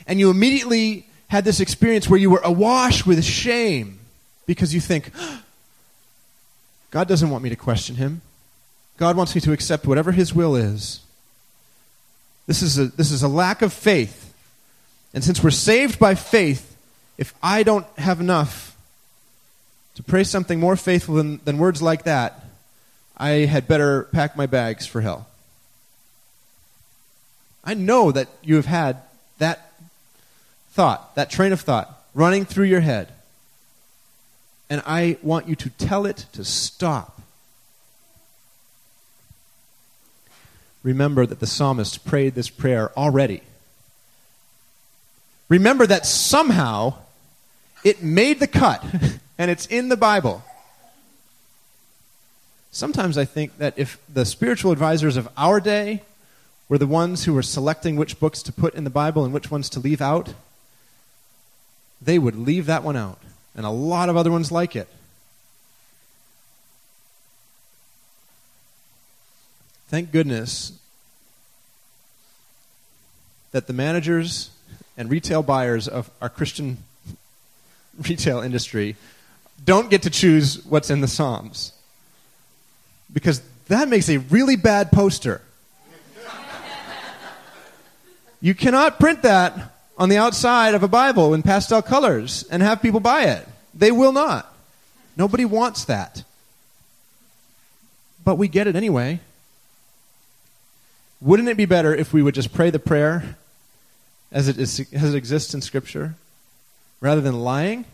and 0.06 0.18
you 0.18 0.30
immediately 0.30 1.06
had 1.28 1.44
this 1.44 1.60
experience 1.60 2.08
where 2.10 2.18
you 2.18 2.28
were 2.28 2.40
awash 2.44 3.06
with 3.06 3.24
shame 3.24 4.00
because 4.44 4.74
you 4.74 4.80
think, 4.80 5.10
God 6.90 7.08
doesn't 7.08 7.30
want 7.30 7.42
me 7.42 7.48
to 7.48 7.56
question 7.56 7.96
him. 7.96 8.20
God 9.02 9.16
wants 9.16 9.34
me 9.34 9.40
to 9.40 9.52
accept 9.52 9.84
whatever 9.84 10.12
his 10.12 10.32
will 10.32 10.54
is. 10.54 11.00
This 12.46 12.62
is 12.62 12.78
a, 12.78 12.86
this 12.86 13.10
is 13.10 13.24
a 13.24 13.28
lack 13.28 13.60
of 13.60 13.72
faith. 13.72 14.32
And 15.12 15.24
since 15.24 15.42
we're 15.42 15.50
saved 15.50 15.98
by 15.98 16.14
faith, 16.14 16.76
if 17.18 17.34
I 17.42 17.64
don't 17.64 17.84
have 17.98 18.20
enough 18.20 18.76
to 19.96 20.04
pray 20.04 20.22
something 20.22 20.60
more 20.60 20.76
faithful 20.76 21.16
than, 21.16 21.40
than 21.44 21.58
words 21.58 21.82
like 21.82 22.04
that, 22.04 22.44
I 23.16 23.30
had 23.46 23.66
better 23.66 24.04
pack 24.12 24.36
my 24.36 24.46
bags 24.46 24.86
for 24.86 25.00
hell. 25.00 25.26
I 27.64 27.74
know 27.74 28.12
that 28.12 28.28
you 28.40 28.54
have 28.54 28.66
had 28.66 28.98
that 29.38 29.72
thought, 30.70 31.16
that 31.16 31.28
train 31.28 31.52
of 31.52 31.60
thought, 31.60 32.04
running 32.14 32.44
through 32.44 32.66
your 32.66 32.82
head. 32.82 33.08
And 34.70 34.80
I 34.86 35.18
want 35.22 35.48
you 35.48 35.56
to 35.56 35.70
tell 35.70 36.06
it 36.06 36.26
to 36.34 36.44
stop. 36.44 37.21
Remember 40.82 41.26
that 41.26 41.40
the 41.40 41.46
psalmist 41.46 42.04
prayed 42.04 42.34
this 42.34 42.50
prayer 42.50 42.90
already. 42.96 43.42
Remember 45.48 45.86
that 45.86 46.06
somehow 46.06 46.94
it 47.84 48.02
made 48.02 48.40
the 48.40 48.46
cut, 48.46 48.84
and 49.38 49.50
it's 49.50 49.66
in 49.66 49.88
the 49.88 49.96
Bible. 49.96 50.42
Sometimes 52.70 53.18
I 53.18 53.26
think 53.26 53.58
that 53.58 53.74
if 53.76 53.98
the 54.12 54.24
spiritual 54.24 54.72
advisors 54.72 55.16
of 55.16 55.28
our 55.36 55.60
day 55.60 56.02
were 56.68 56.78
the 56.78 56.86
ones 56.86 57.24
who 57.24 57.34
were 57.34 57.42
selecting 57.42 57.96
which 57.96 58.18
books 58.18 58.42
to 58.44 58.52
put 58.52 58.74
in 58.74 58.84
the 58.84 58.90
Bible 58.90 59.24
and 59.24 59.34
which 59.34 59.50
ones 59.50 59.68
to 59.70 59.80
leave 59.80 60.00
out, 60.00 60.32
they 62.00 62.18
would 62.18 62.34
leave 62.34 62.66
that 62.66 62.82
one 62.82 62.96
out, 62.96 63.18
and 63.54 63.66
a 63.66 63.70
lot 63.70 64.08
of 64.08 64.16
other 64.16 64.30
ones 64.30 64.50
like 64.50 64.74
it. 64.74 64.88
Thank 69.92 70.10
goodness 70.10 70.72
that 73.50 73.66
the 73.66 73.74
managers 73.74 74.48
and 74.96 75.10
retail 75.10 75.42
buyers 75.42 75.86
of 75.86 76.10
our 76.22 76.30
Christian 76.30 76.78
retail 78.08 78.40
industry 78.40 78.96
don't 79.62 79.90
get 79.90 80.00
to 80.04 80.08
choose 80.08 80.64
what's 80.64 80.88
in 80.88 81.02
the 81.02 81.08
Psalms. 81.08 81.74
Because 83.12 83.42
that 83.68 83.90
makes 83.90 84.08
a 84.08 84.16
really 84.16 84.56
bad 84.56 84.92
poster. 84.92 85.42
you 88.40 88.54
cannot 88.54 88.98
print 88.98 89.20
that 89.24 89.74
on 89.98 90.08
the 90.08 90.16
outside 90.16 90.74
of 90.74 90.82
a 90.82 90.88
Bible 90.88 91.34
in 91.34 91.42
pastel 91.42 91.82
colors 91.82 92.46
and 92.50 92.62
have 92.62 92.80
people 92.80 93.00
buy 93.00 93.24
it. 93.24 93.46
They 93.74 93.92
will 93.92 94.12
not. 94.12 94.56
Nobody 95.18 95.44
wants 95.44 95.84
that. 95.84 96.24
But 98.24 98.36
we 98.36 98.48
get 98.48 98.66
it 98.66 98.74
anyway. 98.74 99.20
Wouldn't 101.22 101.48
it 101.48 101.56
be 101.56 101.66
better 101.66 101.94
if 101.94 102.12
we 102.12 102.20
would 102.20 102.34
just 102.34 102.52
pray 102.52 102.70
the 102.70 102.80
prayer 102.80 103.36
as 104.32 104.48
it, 104.48 104.58
is, 104.58 104.80
as 104.92 105.14
it 105.14 105.16
exists 105.16 105.54
in 105.54 105.60
Scripture 105.62 106.16
rather 107.00 107.20
than 107.20 107.40
lying? 107.44 107.84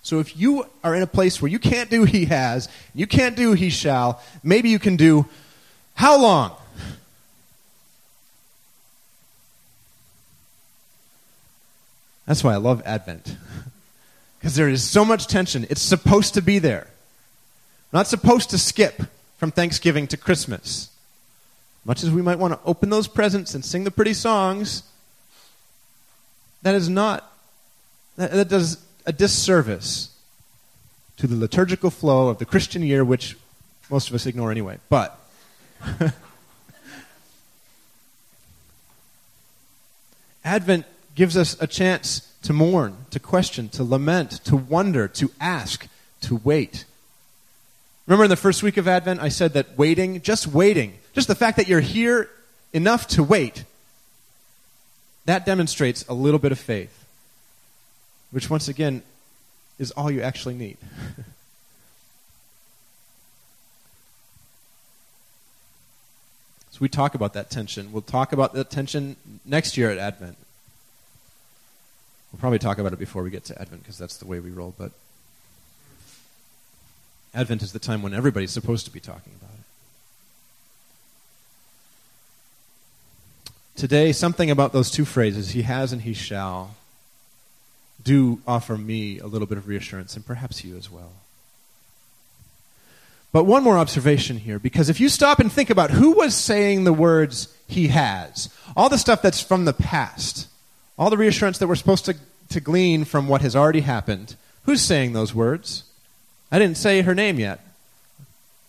So 0.00 0.20
if 0.20 0.38
you 0.38 0.64
are 0.82 0.94
in 0.94 1.02
a 1.02 1.06
place 1.06 1.42
where 1.42 1.50
you 1.50 1.58
can't 1.58 1.90
do 1.90 2.04
he 2.04 2.24
has, 2.26 2.70
you 2.94 3.06
can't 3.06 3.36
do 3.36 3.52
he 3.52 3.68
shall, 3.68 4.22
maybe 4.42 4.70
you 4.70 4.78
can 4.78 4.96
do 4.96 5.26
how 5.94 6.18
long? 6.18 6.52
That's 12.24 12.42
why 12.42 12.54
I 12.54 12.56
love 12.56 12.82
Advent. 12.84 13.36
Because 14.38 14.56
there 14.56 14.70
is 14.70 14.82
so 14.82 15.04
much 15.04 15.26
tension. 15.26 15.66
It's 15.68 15.82
supposed 15.82 16.32
to 16.32 16.40
be 16.40 16.58
there. 16.58 16.86
not 17.92 18.06
supposed 18.06 18.48
to 18.48 18.58
skip 18.58 19.02
from 19.40 19.50
Thanksgiving 19.50 20.06
to 20.06 20.18
Christmas. 20.18 20.90
Much 21.86 22.04
as 22.04 22.10
we 22.10 22.20
might 22.20 22.38
want 22.38 22.52
to 22.52 22.60
open 22.66 22.90
those 22.90 23.08
presents 23.08 23.54
and 23.54 23.64
sing 23.64 23.84
the 23.84 23.90
pretty 23.90 24.12
songs, 24.12 24.82
that 26.60 26.74
is 26.74 26.90
not, 26.90 27.32
that, 28.16 28.32
that 28.32 28.50
does 28.50 28.84
a 29.06 29.14
disservice 29.14 30.14
to 31.16 31.26
the 31.26 31.34
liturgical 31.34 31.88
flow 31.88 32.28
of 32.28 32.36
the 32.36 32.44
Christian 32.44 32.82
year, 32.82 33.02
which 33.02 33.38
most 33.88 34.10
of 34.10 34.14
us 34.14 34.26
ignore 34.26 34.50
anyway. 34.50 34.76
But 34.90 35.18
Advent 40.44 40.84
gives 41.14 41.38
us 41.38 41.56
a 41.62 41.66
chance 41.66 42.30
to 42.42 42.52
mourn, 42.52 43.06
to 43.10 43.18
question, 43.18 43.70
to 43.70 43.82
lament, 43.84 44.32
to 44.44 44.54
wonder, 44.54 45.08
to 45.08 45.30
ask, 45.40 45.88
to 46.20 46.42
wait. 46.44 46.84
Remember 48.10 48.24
in 48.24 48.30
the 48.30 48.34
first 48.34 48.64
week 48.64 48.76
of 48.76 48.88
Advent, 48.88 49.20
I 49.20 49.28
said 49.28 49.52
that 49.52 49.78
waiting, 49.78 50.20
just 50.20 50.48
waiting, 50.48 50.98
just 51.12 51.28
the 51.28 51.36
fact 51.36 51.56
that 51.58 51.68
you're 51.68 51.78
here 51.78 52.28
enough 52.72 53.06
to 53.06 53.22
wait, 53.22 53.62
that 55.26 55.46
demonstrates 55.46 56.04
a 56.08 56.12
little 56.12 56.40
bit 56.40 56.50
of 56.50 56.58
faith, 56.58 57.06
which 58.32 58.50
once 58.50 58.66
again 58.66 59.04
is 59.78 59.92
all 59.92 60.10
you 60.10 60.22
actually 60.22 60.56
need. 60.56 60.76
so 66.72 66.78
we 66.80 66.88
talk 66.88 67.14
about 67.14 67.32
that 67.34 67.48
tension. 67.48 67.92
We'll 67.92 68.02
talk 68.02 68.32
about 68.32 68.54
that 68.54 68.70
tension 68.70 69.14
next 69.44 69.76
year 69.76 69.88
at 69.88 69.98
Advent. 69.98 70.36
We'll 72.32 72.40
probably 72.40 72.58
talk 72.58 72.78
about 72.78 72.92
it 72.92 72.98
before 72.98 73.22
we 73.22 73.30
get 73.30 73.44
to 73.44 73.60
Advent 73.60 73.84
because 73.84 73.98
that's 73.98 74.16
the 74.16 74.26
way 74.26 74.40
we 74.40 74.50
roll, 74.50 74.74
but 74.76 74.90
Advent 77.34 77.62
is 77.62 77.72
the 77.72 77.78
time 77.78 78.02
when 78.02 78.12
everybody's 78.12 78.50
supposed 78.50 78.84
to 78.86 78.92
be 78.92 79.00
talking 79.00 79.32
about 79.40 79.50
it. 79.54 79.56
Today, 83.76 84.12
something 84.12 84.50
about 84.50 84.72
those 84.72 84.90
two 84.90 85.04
phrases, 85.04 85.50
he 85.50 85.62
has 85.62 85.92
and 85.92 86.02
he 86.02 86.12
shall, 86.12 86.74
do 88.02 88.40
offer 88.46 88.76
me 88.76 89.18
a 89.18 89.26
little 89.26 89.46
bit 89.46 89.58
of 89.58 89.68
reassurance, 89.68 90.16
and 90.16 90.26
perhaps 90.26 90.64
you 90.64 90.76
as 90.76 90.90
well. 90.90 91.12
But 93.32 93.44
one 93.44 93.62
more 93.62 93.78
observation 93.78 94.38
here, 94.38 94.58
because 94.58 94.88
if 94.88 94.98
you 94.98 95.08
stop 95.08 95.38
and 95.38 95.52
think 95.52 95.70
about 95.70 95.92
who 95.92 96.12
was 96.12 96.34
saying 96.34 96.82
the 96.82 96.92
words 96.92 97.54
he 97.68 97.88
has, 97.88 98.48
all 98.76 98.88
the 98.88 98.98
stuff 98.98 99.22
that's 99.22 99.40
from 99.40 99.64
the 99.64 99.72
past, 99.72 100.48
all 100.98 101.10
the 101.10 101.16
reassurance 101.16 101.58
that 101.58 101.68
we're 101.68 101.76
supposed 101.76 102.04
to, 102.06 102.16
to 102.48 102.60
glean 102.60 103.04
from 103.04 103.28
what 103.28 103.40
has 103.40 103.54
already 103.54 103.80
happened, 103.80 104.34
who's 104.64 104.82
saying 104.82 105.12
those 105.12 105.32
words? 105.32 105.84
I 106.52 106.58
didn't 106.58 106.76
say 106.76 107.02
her 107.02 107.14
name 107.14 107.38
yet. 107.38 107.60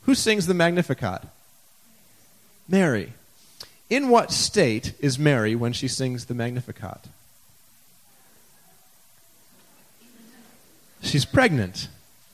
Who 0.04 0.15
sings 0.15 0.48
the 0.48 0.54
Magnificat? 0.54 1.24
Mary. 2.67 3.13
In 3.89 4.10
what 4.10 4.32
state 4.32 4.94
is 5.00 5.20
Mary 5.20 5.56
when 5.56 5.74
she 5.74 5.88
sings 5.88 6.26
the 6.26 6.34
Magnificat? 6.34 7.08
She's 11.02 11.26
pregnant, 11.26 11.88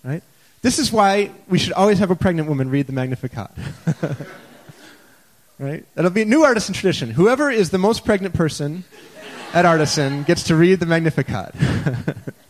right? 0.04 0.22
This 0.62 0.80
is 0.80 0.92
why 0.92 1.32
we 1.48 1.58
should 1.58 1.74
always 1.74 2.00
have 2.00 2.12
a 2.12 2.16
pregnant 2.16 2.50
woman 2.50 2.70
read 2.70 2.88
the 2.88 2.94
Magnificat. 2.94 3.52
right? 5.60 5.86
That'll 5.96 6.12
be 6.12 6.24
a 6.24 6.26
new 6.26 6.44
artisan 6.44 6.74
tradition. 6.74 7.12
Whoever 7.12 7.50
is 7.50 7.70
the 7.70 7.78
most 7.78 8.06
pregnant 8.06 8.36
person 8.36 8.84
at 9.54 9.66
Artisan 9.66 10.24
gets 10.24 10.44
to 10.44 10.56
read 10.56 10.80
the 10.80 10.86
Magnificat. 10.86 11.56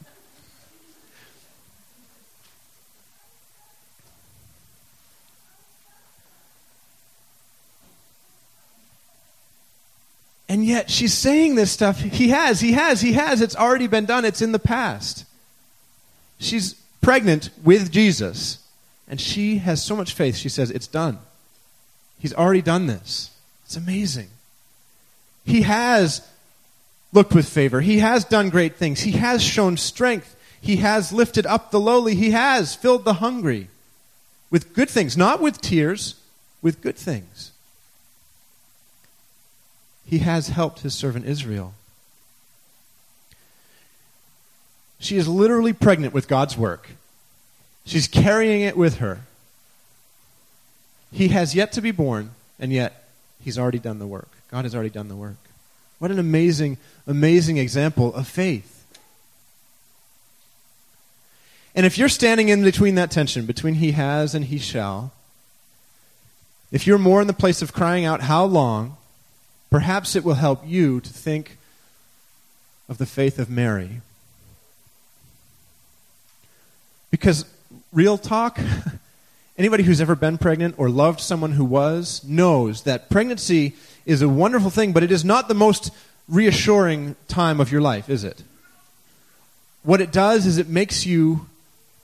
yet 10.67 10.89
she's 10.89 11.13
saying 11.13 11.55
this 11.55 11.71
stuff. 11.71 11.99
He 11.99 12.29
has, 12.29 12.59
he 12.59 12.73
has, 12.73 13.01
he 13.01 13.13
has. 13.13 13.41
It's 13.41 13.55
already 13.55 13.87
been 13.87 14.05
done, 14.05 14.25
it's 14.25 14.41
in 14.41 14.51
the 14.51 14.59
past. 14.59 15.25
She's 16.39 16.73
pregnant 17.01 17.49
with 17.63 17.91
Jesus. 17.91 18.59
And 19.07 19.21
she 19.21 19.57
has 19.59 19.83
so 19.83 19.95
much 19.95 20.13
faith, 20.13 20.35
she 20.35 20.49
says, 20.49 20.69
It's 20.69 20.87
done. 20.87 21.19
He's 22.19 22.33
already 22.33 22.61
done 22.61 22.87
this. 22.87 23.31
It's 23.65 23.77
amazing. 23.77 24.29
He 25.45 25.61
has 25.61 26.27
looked 27.13 27.33
with 27.33 27.47
favor. 27.47 27.81
He 27.81 27.99
has 27.99 28.25
done 28.25 28.49
great 28.49 28.75
things. 28.75 29.01
He 29.01 29.11
has 29.11 29.41
shown 29.41 29.77
strength. 29.77 30.35
He 30.59 30.77
has 30.77 31.13
lifted 31.13 31.45
up 31.45 31.71
the 31.71 31.79
lowly. 31.79 32.15
He 32.15 32.31
has 32.31 32.75
filled 32.75 33.05
the 33.05 33.15
hungry 33.15 33.69
with 34.49 34.73
good 34.73 34.89
things, 34.89 35.15
not 35.15 35.41
with 35.41 35.61
tears, 35.61 36.15
with 36.61 36.81
good 36.81 36.97
things. 36.97 37.51
He 40.07 40.19
has 40.19 40.47
helped 40.47 40.79
his 40.79 40.95
servant 40.95 41.25
Israel. 41.25 41.73
She 44.99 45.17
is 45.17 45.27
literally 45.27 45.73
pregnant 45.73 46.13
with 46.13 46.29
God's 46.29 46.57
work. 46.57 46.91
She's 47.85 48.07
carrying 48.07 48.61
it 48.61 48.77
with 48.77 48.97
her. 48.97 49.21
He 51.11 51.27
has 51.29 51.53
yet 51.53 51.73
to 51.73 51.81
be 51.81 51.91
born, 51.91 52.31
and 52.59 52.71
yet 52.71 53.09
he's 53.43 53.59
already 53.59 53.79
done 53.79 53.99
the 53.99 54.07
work. 54.07 54.29
God 54.49 54.65
has 54.65 54.73
already 54.73 54.89
done 54.89 55.09
the 55.09 55.15
work. 55.15 55.35
What 55.99 56.09
an 56.09 56.19
amazing, 56.19 56.77
amazing 57.05 57.57
example 57.57 58.13
of 58.15 58.27
faith. 58.27 58.85
And 61.75 61.85
if 61.85 61.97
you're 61.97 62.09
standing 62.09 62.49
in 62.49 62.63
between 62.63 62.95
that 62.95 63.11
tension, 63.11 63.45
between 63.45 63.75
he 63.75 63.91
has 63.91 64.33
and 64.33 64.45
he 64.45 64.57
shall, 64.57 65.11
if 66.71 66.87
you're 66.87 66.97
more 66.97 67.21
in 67.21 67.27
the 67.27 67.33
place 67.33 67.61
of 67.61 67.73
crying 67.73 68.05
out, 68.05 68.21
How 68.21 68.45
long? 68.45 68.97
Perhaps 69.69 70.15
it 70.15 70.23
will 70.23 70.35
help 70.35 70.65
you 70.65 71.01
to 71.01 71.13
think 71.13 71.57
of 72.89 72.97
the 72.97 73.05
faith 73.05 73.39
of 73.39 73.49
Mary 73.49 74.01
because, 77.11 77.45
real 77.93 78.17
talk, 78.17 78.59
anybody 79.57 79.83
who's 79.83 80.01
ever 80.01 80.15
been 80.15 80.37
pregnant 80.37 80.75
or 80.77 80.89
loved 80.89 81.19
someone 81.19 81.53
who 81.53 81.65
was 81.65 82.23
knows 82.23 82.83
that 82.83 83.09
pregnancy 83.09 83.73
is 84.05 84.21
a 84.21 84.29
wonderful 84.29 84.69
thing, 84.69 84.91
but 84.91 85.03
it 85.03 85.11
is 85.11 85.23
not 85.23 85.47
the 85.47 85.53
most 85.53 85.91
reassuring 86.27 87.15
time 87.27 87.59
of 87.59 87.71
your 87.71 87.81
life, 87.81 88.09
is 88.09 88.23
it? 88.23 88.43
What 89.83 90.01
it 90.01 90.11
does 90.11 90.45
is 90.45 90.57
it 90.57 90.67
makes 90.67 91.05
you 91.05 91.47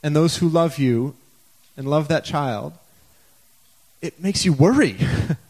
and 0.02 0.16
those 0.16 0.38
who 0.38 0.50
love 0.50 0.78
you 0.78 1.16
and 1.76 1.88
love 1.88 2.08
that 2.08 2.26
child, 2.26 2.74
it 4.02 4.22
makes 4.22 4.46
you 4.46 4.54
worry. 4.54 4.98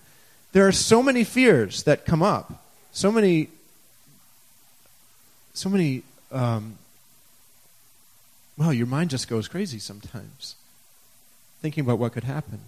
there 0.53 0.67
are 0.67 0.71
so 0.71 1.03
many 1.03 1.23
fears 1.23 1.83
that 1.83 2.05
come 2.05 2.23
up, 2.23 2.63
so 2.91 3.11
many, 3.11 3.49
so 5.53 5.67
many. 5.67 6.03
Um, 6.31 6.77
well, 8.55 8.71
your 8.71 8.85
mind 8.85 9.09
just 9.09 9.27
goes 9.27 9.47
crazy 9.47 9.79
sometimes, 9.79 10.55
thinking 11.61 11.83
about 11.83 11.97
what 11.97 12.13
could 12.13 12.23
happen. 12.23 12.59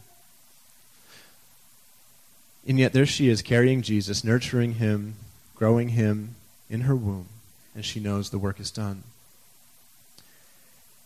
And 2.68 2.80
yet, 2.80 2.92
there 2.92 3.06
she 3.06 3.30
is 3.30 3.44
carrying 3.44 3.84
Jesus, 3.84 4.24
nurturing 4.24 4.74
him, 4.74 5.16
growing 5.54 5.90
him 5.90 6.36
in 6.72 6.82
her 6.82 6.96
womb, 6.96 7.28
and 7.76 7.86
she 7.86 8.00
knows 8.00 8.32
the 8.32 8.40
work 8.40 8.60
is 8.60 8.72
done. 8.72 9.04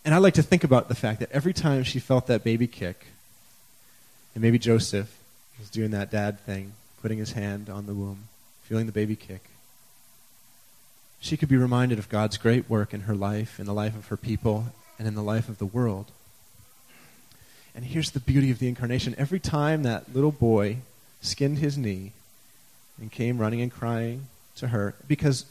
And 0.05 0.15
I 0.15 0.17
like 0.19 0.35
to 0.35 0.43
think 0.43 0.63
about 0.63 0.87
the 0.87 0.95
fact 0.95 1.19
that 1.19 1.29
every 1.33 1.51
time 1.51 1.83
she 1.83 1.99
felt 1.99 2.27
that 2.27 2.45
baby 2.45 2.67
kick, 2.67 3.07
and 4.33 4.41
maybe 4.41 4.57
Joseph 4.57 5.18
was 5.59 5.69
doing 5.69 5.91
that 5.91 6.11
dad 6.11 6.39
thing, 6.39 6.73
putting 7.01 7.17
his 7.17 7.33
hand 7.33 7.69
on 7.69 7.85
the 7.85 7.93
womb, 7.93 8.27
feeling 8.63 8.85
the 8.85 8.91
baby 8.91 9.15
kick, 9.15 9.43
she 11.19 11.37
could 11.37 11.49
be 11.49 11.57
reminded 11.57 11.99
of 11.99 12.09
God's 12.09 12.37
great 12.37 12.69
work 12.69 12.93
in 12.93 13.01
her 13.01 13.15
life, 13.15 13.59
in 13.59 13.65
the 13.65 13.73
life 13.73 13.95
of 13.95 14.07
her 14.07 14.17
people, 14.17 14.67
and 14.97 15.07
in 15.07 15.15
the 15.15 15.23
life 15.23 15.49
of 15.49 15.57
the 15.57 15.65
world. 15.65 16.11
And 17.75 17.85
here's 17.85 18.11
the 18.11 18.19
beauty 18.19 18.51
of 18.51 18.59
the 18.59 18.67
incarnation. 18.67 19.15
Every 19.17 19.39
time 19.39 19.83
that 19.83 20.13
little 20.13 20.31
boy 20.31 20.77
skinned 21.21 21.59
his 21.59 21.77
knee 21.77 22.13
and 22.99 23.11
came 23.11 23.37
running 23.37 23.61
and 23.61 23.71
crying 23.71 24.27
to 24.55 24.69
her, 24.69 24.95
because 25.07 25.45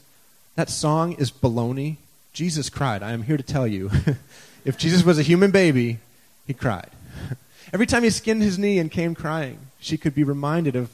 that 0.57 0.71
song 0.71 1.13
is 1.13 1.31
baloney 1.31 1.99
Jesus 2.39 2.71
cried. 2.71 3.03
I 3.03 3.11
am 3.11 3.25
here 3.25 3.37
to 3.37 3.43
tell 3.43 3.67
you. 3.67 3.91
if 4.65 4.79
Jesus 4.79 5.03
was 5.03 5.19
a 5.19 5.25
human 5.25 5.51
baby, 5.51 5.99
he 6.47 6.55
cried. 6.55 6.91
Every 7.73 7.85
time 7.85 8.05
he 8.05 8.11
skinned 8.11 8.43
his 8.43 8.59
knee 8.59 8.79
and 8.79 8.93
came 8.93 9.17
crying, 9.17 9.59
she 9.81 9.97
could 9.97 10.15
be 10.15 10.25
reminded 10.25 10.77
of 10.77 10.91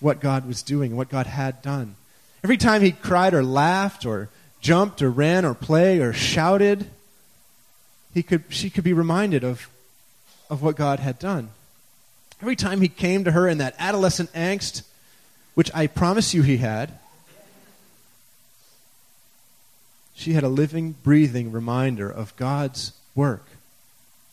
what 0.00 0.20
God 0.20 0.46
was 0.46 0.62
doing, 0.62 0.96
what 0.96 1.08
God 1.08 1.26
had 1.26 1.62
done. 1.62 1.96
Every 2.44 2.56
time 2.56 2.82
he 2.82 2.92
cried 2.92 3.34
or 3.34 3.42
laughed 3.42 4.06
or 4.06 4.28
jumped 4.60 5.02
or 5.02 5.10
ran 5.10 5.44
or 5.44 5.54
played 5.54 6.00
or 6.00 6.12
shouted, 6.12 6.86
he 8.14 8.22
could, 8.22 8.44
she 8.48 8.70
could 8.70 8.84
be 8.84 8.92
reminded 8.92 9.44
of, 9.44 9.68
of 10.48 10.62
what 10.62 10.76
God 10.76 11.00
had 11.00 11.18
done. 11.18 11.50
Every 12.40 12.56
time 12.56 12.80
he 12.80 12.88
came 12.88 13.24
to 13.24 13.32
her 13.32 13.48
in 13.48 13.58
that 13.58 13.74
adolescent 13.78 14.32
angst, 14.32 14.82
which 15.54 15.70
I 15.74 15.88
promise 15.88 16.34
you 16.34 16.42
he 16.42 16.58
had, 16.58 16.92
she 20.14 20.32
had 20.32 20.44
a 20.44 20.48
living, 20.48 20.96
breathing 21.02 21.52
reminder 21.52 22.10
of 22.10 22.34
God's 22.36 22.92
work, 23.14 23.46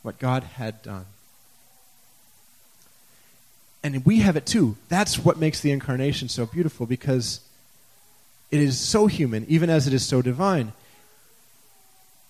what 0.01 0.19
God 0.19 0.43
had 0.43 0.81
done. 0.81 1.05
And 3.85 4.03
we 4.03 4.17
have 4.21 4.35
it 4.35 4.47
too. 4.47 4.77
That's 4.89 5.19
what 5.19 5.37
makes 5.37 5.59
the 5.59 5.69
incarnation 5.69 6.27
so 6.27 6.47
beautiful 6.47 6.87
because 6.87 7.41
it 8.49 8.59
is 8.59 8.79
so 8.79 9.05
human, 9.05 9.45
even 9.47 9.69
as 9.69 9.85
it 9.85 9.93
is 9.93 10.03
so 10.03 10.23
divine. 10.23 10.73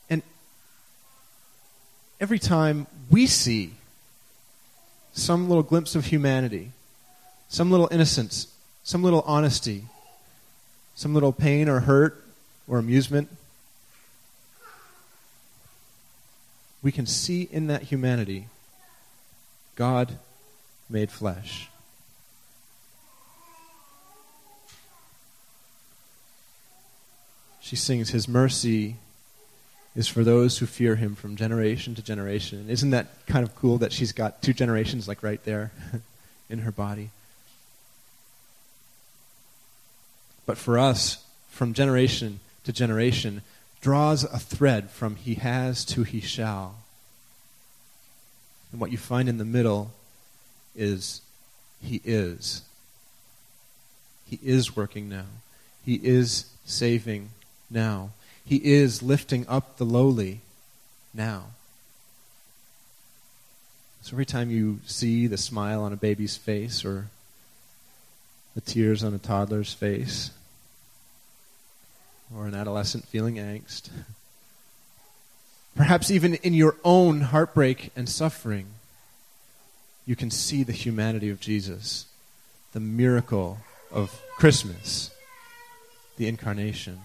And 0.10 0.22
every 2.20 2.40
time 2.40 2.88
we 3.10 3.26
see 3.26 3.76
some 5.14 5.48
little 5.48 5.64
glimpse 5.64 5.96
of 5.96 6.08
humanity, 6.08 6.74
some 7.48 7.72
little 7.72 7.88
innocence, 7.90 8.48
some 8.84 9.02
little 9.02 9.24
honesty, 9.26 9.86
some 10.94 11.14
little 11.14 11.32
pain 11.32 11.70
or 11.70 11.80
hurt 11.80 12.22
or 12.68 12.80
amusement, 12.80 13.30
we 16.84 16.92
can 16.92 17.06
see 17.06 17.44
in 17.50 17.68
that 17.68 17.84
humanity 17.84 18.50
God 19.78 20.18
made 20.90 21.12
flesh. 21.12 21.70
She 27.62 27.76
sings, 27.76 28.12
His 28.12 28.28
mercy 28.28 28.98
is 29.96 30.08
for 30.08 30.24
those 30.24 30.60
who 30.60 30.66
fear 30.66 30.96
Him 30.96 31.16
from 31.16 31.36
generation 31.36 31.96
to 31.96 32.02
generation. 32.04 32.70
Isn't 32.70 32.92
that 32.92 33.26
kind 33.26 33.44
of 33.44 33.56
cool 33.56 33.80
that 33.80 33.92
she's 33.92 34.12
got 34.12 34.42
two 34.42 34.54
generations, 34.54 35.08
like 35.08 35.24
right 35.24 35.44
there 35.46 35.72
in 36.50 36.60
her 36.60 36.72
body? 36.72 37.10
But 40.46 40.58
for 40.58 40.78
us, 40.78 41.26
from 41.50 41.74
generation 41.74 42.40
to 42.66 42.72
generation, 42.72 43.42
draws 43.82 44.24
a 44.24 44.38
thread 44.38 44.92
from 44.92 45.16
he 45.16 45.36
has 45.36 45.86
to 45.86 46.04
he 46.04 46.22
shall. 46.22 46.76
And 48.72 48.80
what 48.80 48.92
you 48.92 48.98
find 48.98 49.28
in 49.28 49.38
the 49.38 49.46
middle 49.46 49.92
is 50.76 51.22
he 51.82 52.02
is. 52.04 52.62
He 54.28 54.40
is 54.44 54.76
working 54.76 55.08
now. 55.10 55.26
He 55.86 55.96
is 55.96 56.46
saving 56.66 57.30
now. 57.70 58.10
He 58.44 58.58
is 58.58 59.04
lifting 59.04 59.46
up 59.48 59.78
the 59.78 59.86
lowly 59.86 60.42
now. 61.14 61.46
So 64.02 64.14
every 64.14 64.26
time 64.26 64.52
you 64.52 64.80
see 64.86 65.28
the 65.28 65.38
smile 65.38 65.82
on 65.84 65.94
a 65.94 65.98
baby's 65.98 66.38
face 66.38 66.86
or 66.86 67.08
the 68.56 68.62
tears 68.62 69.04
on 69.04 69.14
a 69.14 69.20
toddler's 69.20 69.74
face, 69.74 70.32
or 72.34 72.48
an 72.48 72.56
adolescent 72.56 73.06
feeling 73.06 73.36
angst. 73.36 73.90
Perhaps 75.76 76.10
even 76.10 76.36
in 76.36 76.54
your 76.54 76.78
own 76.86 77.20
heartbreak 77.20 77.92
and 77.98 78.08
suffering, 78.08 78.68
you 80.06 80.16
can 80.16 80.30
see 80.30 80.64
the 80.64 80.72
humanity 80.72 81.30
of 81.30 81.40
Jesus, 81.40 82.06
the 82.74 82.80
miracle 82.80 83.58
of 83.92 84.22
Christmas, 84.38 85.12
the 86.18 86.28
incarnation. 86.28 87.00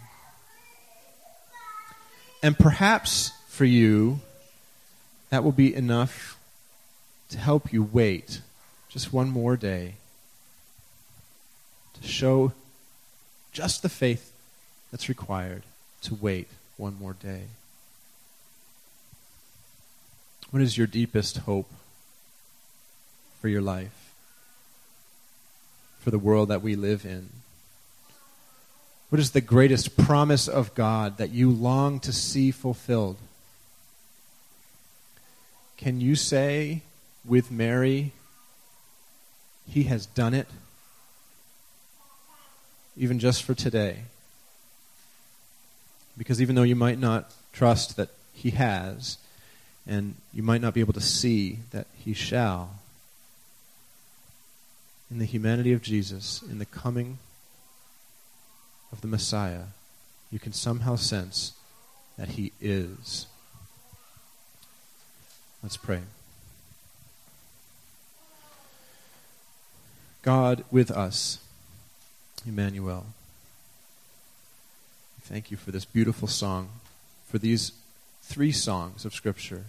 And 2.42 2.58
perhaps 2.58 3.32
for 3.48 3.64
you, 3.64 4.20
that 5.30 5.44
will 5.44 5.52
be 5.52 5.74
enough 5.74 6.38
to 7.30 7.38
help 7.38 7.72
you 7.72 7.82
wait 7.82 8.40
just 8.88 9.12
one 9.12 9.30
more 9.30 9.56
day 9.56 9.94
to 12.00 12.08
show 12.08 12.52
just 13.52 13.82
the 13.82 13.88
faith 13.88 14.32
that's 14.90 15.08
required 15.08 15.62
to 16.02 16.14
wait 16.14 16.48
one 16.76 16.96
more 16.98 17.14
day? 17.14 17.42
What 20.50 20.62
is 20.62 20.76
your 20.76 20.86
deepest 20.86 21.38
hope 21.38 21.70
for 23.40 23.48
your 23.48 23.62
life, 23.62 24.12
for 26.00 26.10
the 26.10 26.18
world 26.18 26.48
that 26.48 26.62
we 26.62 26.76
live 26.76 27.04
in? 27.04 27.30
What 29.08 29.18
is 29.18 29.32
the 29.32 29.40
greatest 29.40 29.96
promise 29.96 30.46
of 30.46 30.74
God 30.74 31.16
that 31.18 31.30
you 31.30 31.50
long 31.50 31.98
to 32.00 32.12
see 32.12 32.52
fulfilled? 32.52 33.16
Can 35.76 36.00
you 36.00 36.14
say 36.14 36.82
with 37.24 37.50
Mary, 37.50 38.12
He 39.66 39.84
has 39.84 40.06
done 40.06 40.34
it, 40.34 40.46
even 42.96 43.18
just 43.18 43.42
for 43.42 43.54
today? 43.54 44.04
Because 46.16 46.40
even 46.42 46.54
though 46.54 46.62
you 46.62 46.76
might 46.76 46.98
not 46.98 47.32
trust 47.52 47.96
that 47.96 48.10
He 48.32 48.50
has, 48.50 49.16
and 49.86 50.14
you 50.32 50.42
might 50.42 50.60
not 50.60 50.74
be 50.74 50.80
able 50.80 50.92
to 50.92 51.00
see 51.00 51.58
that 51.70 51.86
He 51.96 52.12
shall, 52.12 52.79
in 55.10 55.18
the 55.18 55.24
humanity 55.24 55.72
of 55.72 55.82
Jesus, 55.82 56.42
in 56.42 56.58
the 56.58 56.64
coming 56.64 57.18
of 58.92 59.00
the 59.00 59.08
Messiah, 59.08 59.64
you 60.30 60.38
can 60.38 60.52
somehow 60.52 60.96
sense 60.96 61.52
that 62.16 62.30
He 62.30 62.52
is. 62.60 63.26
Let's 65.62 65.76
pray. 65.76 66.00
God 70.22 70.64
with 70.70 70.90
us, 70.90 71.38
Emmanuel. 72.46 73.06
Thank 75.22 75.50
you 75.50 75.56
for 75.56 75.70
this 75.70 75.84
beautiful 75.84 76.28
song, 76.28 76.68
for 77.26 77.38
these 77.38 77.72
three 78.22 78.52
songs 78.52 79.04
of 79.04 79.14
Scripture 79.14 79.64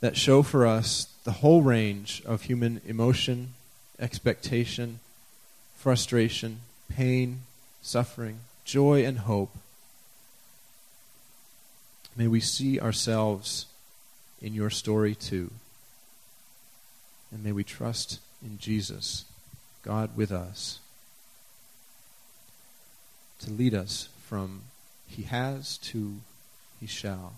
that 0.00 0.16
show 0.16 0.42
for 0.42 0.66
us 0.66 1.08
the 1.24 1.32
whole 1.32 1.62
range 1.62 2.22
of 2.24 2.42
human 2.42 2.80
emotion, 2.86 3.54
expectation, 4.00 5.00
frustration, 5.76 6.60
pain, 6.88 7.40
suffering, 7.82 8.40
joy, 8.64 9.04
and 9.04 9.20
hope. 9.20 9.56
May 12.16 12.26
we 12.26 12.40
see 12.40 12.80
ourselves 12.80 13.66
in 14.40 14.54
your 14.54 14.70
story 14.70 15.14
too. 15.14 15.50
And 17.30 17.44
may 17.44 17.52
we 17.52 17.64
trust 17.64 18.20
in 18.42 18.58
Jesus, 18.58 19.24
God 19.82 20.16
with 20.16 20.32
us. 20.32 20.80
to 23.38 23.52
lead 23.52 23.74
us 23.74 24.08
from 24.26 24.62
He 25.06 25.22
has 25.22 25.78
to 25.78 26.16
He 26.80 26.86
shall. 26.86 27.34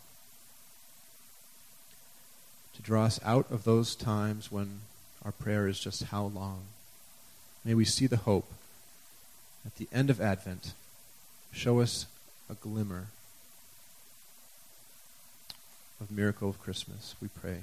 To 2.75 2.83
draw 2.83 3.05
us 3.05 3.21
out 3.25 3.51
of 3.51 3.65
those 3.65 3.95
times 3.95 4.51
when 4.51 4.81
our 5.25 5.33
prayer 5.33 5.69
is 5.69 5.79
just 5.79 6.05
how 6.05 6.25
long. 6.25 6.63
May 7.65 7.75
we 7.75 7.85
see 7.85 8.07
the 8.07 8.17
hope 8.17 8.51
at 9.67 9.77
the 9.77 9.89
end 9.93 10.11
of 10.11 10.21
Advent. 10.21 10.73
Show 11.53 11.81
us 11.81 12.07
a 12.49 12.55
glimmer 12.55 13.09
of 16.01 16.11
miracle 16.11 16.49
of 16.49 16.61
Christmas, 16.63 17.15
we 17.21 17.29
pray, 17.29 17.59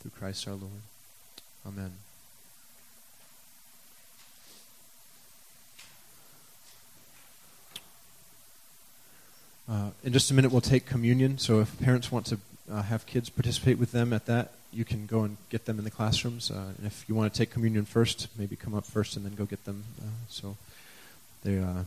through 0.00 0.10
Christ 0.10 0.48
our 0.48 0.54
Lord. 0.54 0.82
Amen. 1.66 1.92
Uh, 9.68 9.90
in 10.02 10.12
just 10.12 10.32
a 10.32 10.34
minute, 10.34 10.50
we'll 10.50 10.60
take 10.60 10.84
communion. 10.84 11.38
So 11.38 11.60
if 11.60 11.78
parents 11.78 12.10
want 12.10 12.26
to 12.26 12.38
uh, 12.70 12.82
have 12.82 13.06
kids 13.06 13.30
participate 13.30 13.78
with 13.78 13.92
them 13.92 14.12
at 14.12 14.26
that, 14.26 14.50
you 14.72 14.84
can 14.84 15.06
go 15.06 15.22
and 15.22 15.36
get 15.48 15.64
them 15.64 15.78
in 15.78 15.84
the 15.84 15.90
classrooms. 15.90 16.50
Uh, 16.50 16.72
and 16.76 16.86
if 16.86 17.04
you 17.08 17.14
want 17.14 17.32
to 17.32 17.38
take 17.38 17.50
communion 17.50 17.84
first, 17.84 18.28
maybe 18.38 18.56
come 18.56 18.74
up 18.74 18.84
first 18.84 19.16
and 19.16 19.24
then 19.24 19.34
go 19.34 19.44
get 19.44 19.64
them. 19.64 19.84
Uh, 20.00 20.06
so 20.28 20.56
they 21.42 21.58
uh, 21.58 21.84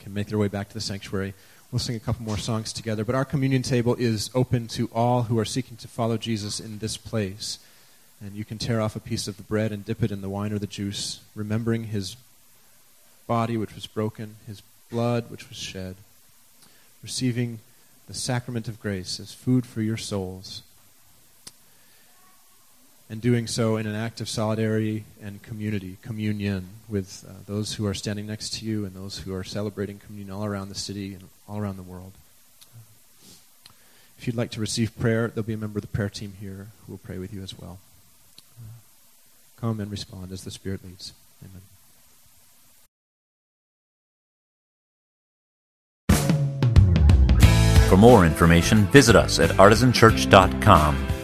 can 0.00 0.14
make 0.14 0.28
their 0.28 0.38
way 0.38 0.48
back 0.48 0.68
to 0.68 0.74
the 0.74 0.80
sanctuary. 0.80 1.34
We'll 1.72 1.78
sing 1.78 1.96
a 1.96 2.00
couple 2.00 2.24
more 2.24 2.38
songs 2.38 2.72
together. 2.72 3.04
But 3.04 3.14
our 3.14 3.24
communion 3.24 3.62
table 3.62 3.94
is 3.98 4.30
open 4.34 4.66
to 4.68 4.90
all 4.92 5.24
who 5.24 5.38
are 5.38 5.44
seeking 5.44 5.76
to 5.78 5.88
follow 5.88 6.16
Jesus 6.16 6.60
in 6.60 6.78
this 6.78 6.96
place. 6.96 7.58
And 8.20 8.34
you 8.34 8.44
can 8.44 8.58
tear 8.58 8.80
off 8.80 8.96
a 8.96 9.00
piece 9.00 9.28
of 9.28 9.36
the 9.36 9.42
bread 9.42 9.72
and 9.72 9.84
dip 9.84 10.02
it 10.02 10.10
in 10.10 10.20
the 10.20 10.28
wine 10.28 10.52
or 10.52 10.58
the 10.58 10.66
juice, 10.66 11.20
remembering 11.34 11.84
his 11.84 12.16
body 13.26 13.56
which 13.56 13.74
was 13.74 13.86
broken, 13.86 14.36
his 14.46 14.62
blood 14.90 15.30
which 15.30 15.48
was 15.48 15.56
shed 15.56 15.96
receiving 17.02 17.60
the 18.06 18.14
sacrament 18.14 18.68
of 18.68 18.80
grace 18.80 19.20
as 19.20 19.32
food 19.32 19.64
for 19.64 19.82
your 19.82 19.96
souls, 19.96 20.62
and 23.10 23.20
doing 23.20 23.48
so 23.48 23.76
in 23.76 23.86
an 23.88 23.94
act 23.96 24.20
of 24.20 24.28
solidarity 24.28 25.04
and 25.20 25.42
community, 25.42 25.96
communion 26.00 26.68
with 26.88 27.24
uh, 27.28 27.32
those 27.46 27.74
who 27.74 27.84
are 27.84 27.92
standing 27.92 28.24
next 28.24 28.54
to 28.54 28.64
you 28.64 28.84
and 28.84 28.94
those 28.94 29.18
who 29.18 29.34
are 29.34 29.42
celebrating 29.42 29.98
communion 29.98 30.32
all 30.32 30.44
around 30.44 30.68
the 30.68 30.76
city 30.76 31.12
and 31.14 31.24
all 31.48 31.58
around 31.58 31.76
the 31.76 31.82
world. 31.82 32.12
If 34.16 34.28
you'd 34.28 34.36
like 34.36 34.52
to 34.52 34.60
receive 34.60 34.96
prayer, 34.96 35.26
there'll 35.26 35.42
be 35.42 35.54
a 35.54 35.58
member 35.58 35.78
of 35.78 35.82
the 35.82 35.88
prayer 35.88 36.08
team 36.08 36.34
here 36.38 36.68
who 36.86 36.92
will 36.92 36.98
pray 36.98 37.18
with 37.18 37.34
you 37.34 37.42
as 37.42 37.58
well. 37.58 37.80
Come 39.56 39.80
and 39.80 39.90
respond 39.90 40.30
as 40.30 40.44
the 40.44 40.52
Spirit 40.52 40.84
leads. 40.84 41.12
Amen. 41.42 41.62
For 47.88 47.96
more 47.96 48.24
information, 48.24 48.86
visit 48.86 49.16
us 49.16 49.40
at 49.40 49.50
artisanchurch.com 49.50 51.19